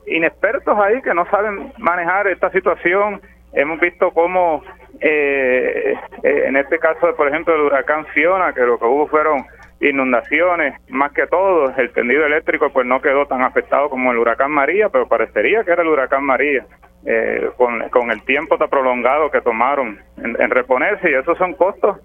[0.06, 3.20] inexpertos ahí que no saben manejar esta situación.
[3.52, 4.62] Hemos visto cómo,
[5.00, 9.44] en este caso, por ejemplo, el huracán Fiona, que lo que hubo fueron
[9.80, 14.52] inundaciones, más que todo, el tendido eléctrico pues no quedó tan afectado como el huracán
[14.52, 16.64] María, pero parecería que era el huracán María.
[17.04, 21.98] Eh, con, el tiempo tan prolongado que tomaron en, reponerse y esos son costos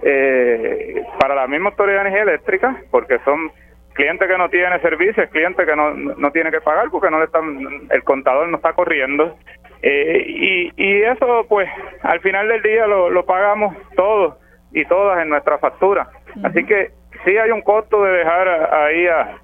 [0.00, 3.50] eh, para la misma autoridad de energía eléctrica porque son
[3.94, 7.24] clientes que no tienen servicios, clientes que no, no tiene que pagar porque no le
[7.24, 9.36] están, el contador no está corriendo
[9.82, 11.68] eh, y, y eso pues
[12.02, 14.36] al final del día lo, lo pagamos todos
[14.72, 16.10] y todas en nuestra factura.
[16.44, 16.92] Así que
[17.24, 19.36] sí hay un costo de dejar ahí a,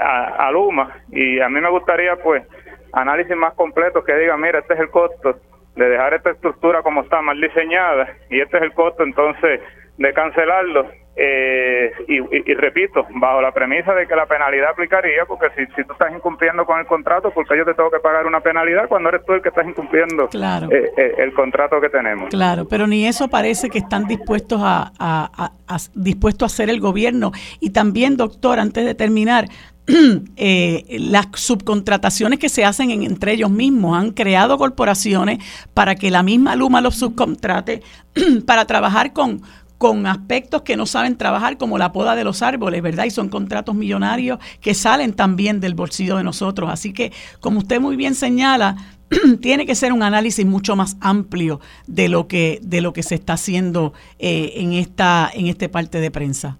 [0.00, 2.44] a, a Luma y a mí me gustaría pues
[2.92, 5.36] análisis más completos que digan, mira, este es el costo
[5.76, 9.60] de dejar esta estructura como está mal diseñada y este es el costo entonces
[9.96, 10.86] de cancelarlo.
[11.22, 15.92] Eh, y, repito, bajo la premisa de que la penalidad aplicaría, porque si, si tú
[15.92, 19.26] estás incumpliendo con el contrato, porque yo te tengo que pagar una penalidad cuando eres
[19.26, 22.30] tú el que estás incumpliendo eh, eh, el contrato que tenemos.
[22.30, 26.80] Claro, pero ni eso parece que están dispuestos a, a, a, dispuestos a hacer el
[26.80, 27.32] gobierno.
[27.60, 29.44] Y también, doctor, antes de terminar,
[30.42, 33.96] Eh, las subcontrataciones que se hacen entre ellos mismos.
[33.98, 35.38] Han creado corporaciones
[35.74, 37.82] para que la misma Luma los subcontrate
[38.46, 39.42] para trabajar con,
[39.78, 43.04] con aspectos que no saben trabajar, como la poda de los árboles, ¿verdad?
[43.04, 46.70] Y son contratos millonarios que salen también del bolsillo de nosotros.
[46.70, 48.76] Así que, como usted muy bien señala,
[49.40, 53.16] tiene que ser un análisis mucho más amplio de lo que, de lo que se
[53.16, 56.59] está haciendo eh, en, esta, en este parte de prensa.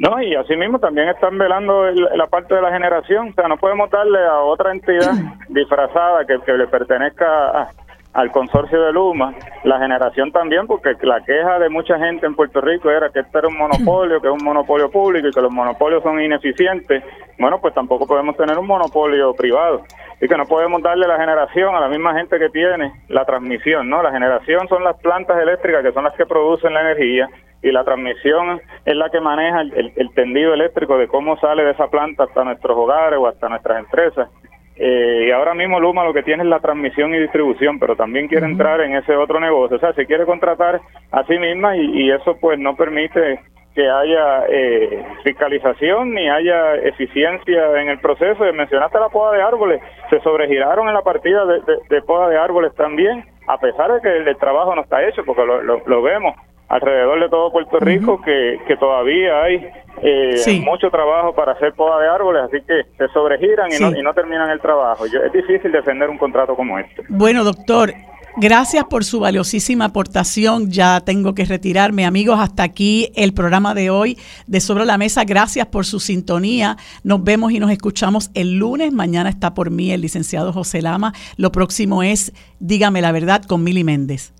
[0.00, 3.30] No, y así mismo también están velando la parte de la generación.
[3.30, 5.12] O sea, no podemos darle a otra entidad
[5.48, 7.70] disfrazada que, que le pertenezca
[8.14, 9.34] al consorcio de Luma,
[9.64, 13.38] la generación también, porque la queja de mucha gente en Puerto Rico era que este
[13.38, 17.02] era un monopolio, que es un monopolio público y que los monopolios son ineficientes.
[17.38, 19.82] Bueno, pues tampoco podemos tener un monopolio privado
[20.20, 23.88] y que no podemos darle la generación a la misma gente que tiene la transmisión,
[23.88, 24.02] ¿no?
[24.02, 27.28] La generación son las plantas eléctricas que son las que producen la energía
[27.62, 31.88] y la transmisión es la que maneja el, tendido eléctrico de cómo sale de esa
[31.88, 34.28] planta hasta nuestros hogares o hasta nuestras empresas.
[34.76, 38.26] Eh, y ahora mismo Luma lo que tiene es la transmisión y distribución, pero también
[38.26, 39.76] quiere entrar en ese otro negocio.
[39.76, 40.80] O sea, se quiere contratar
[41.12, 43.38] a sí misma y, eso pues no permite
[43.74, 48.44] que haya eh, fiscalización ni haya eficiencia en el proceso.
[48.52, 49.80] Mencionaste la poda de árboles,
[50.10, 54.36] se sobregiraron en la partida de, poda de árboles también, a pesar de que el,
[54.36, 56.34] trabajo no está hecho, porque lo vemos
[56.72, 59.68] alrededor de todo Puerto Rico que, que todavía hay
[60.02, 64.02] eh, mucho trabajo para hacer poda de árboles, así que se sobregiran y, no, y
[64.02, 65.04] no terminan el trabajo.
[65.04, 67.02] es difícil defender un contrato como este.
[67.10, 67.92] Bueno, doctor,
[68.38, 70.70] Gracias por su valiosísima aportación.
[70.70, 72.06] Ya tengo que retirarme.
[72.06, 74.16] Amigos, hasta aquí el programa de hoy
[74.46, 75.24] de Sobre la Mesa.
[75.24, 76.78] Gracias por su sintonía.
[77.04, 78.90] Nos vemos y nos escuchamos el lunes.
[78.90, 81.12] Mañana está por mí el licenciado José Lama.
[81.36, 84.32] Lo próximo es Dígame la verdad con Mili Méndez.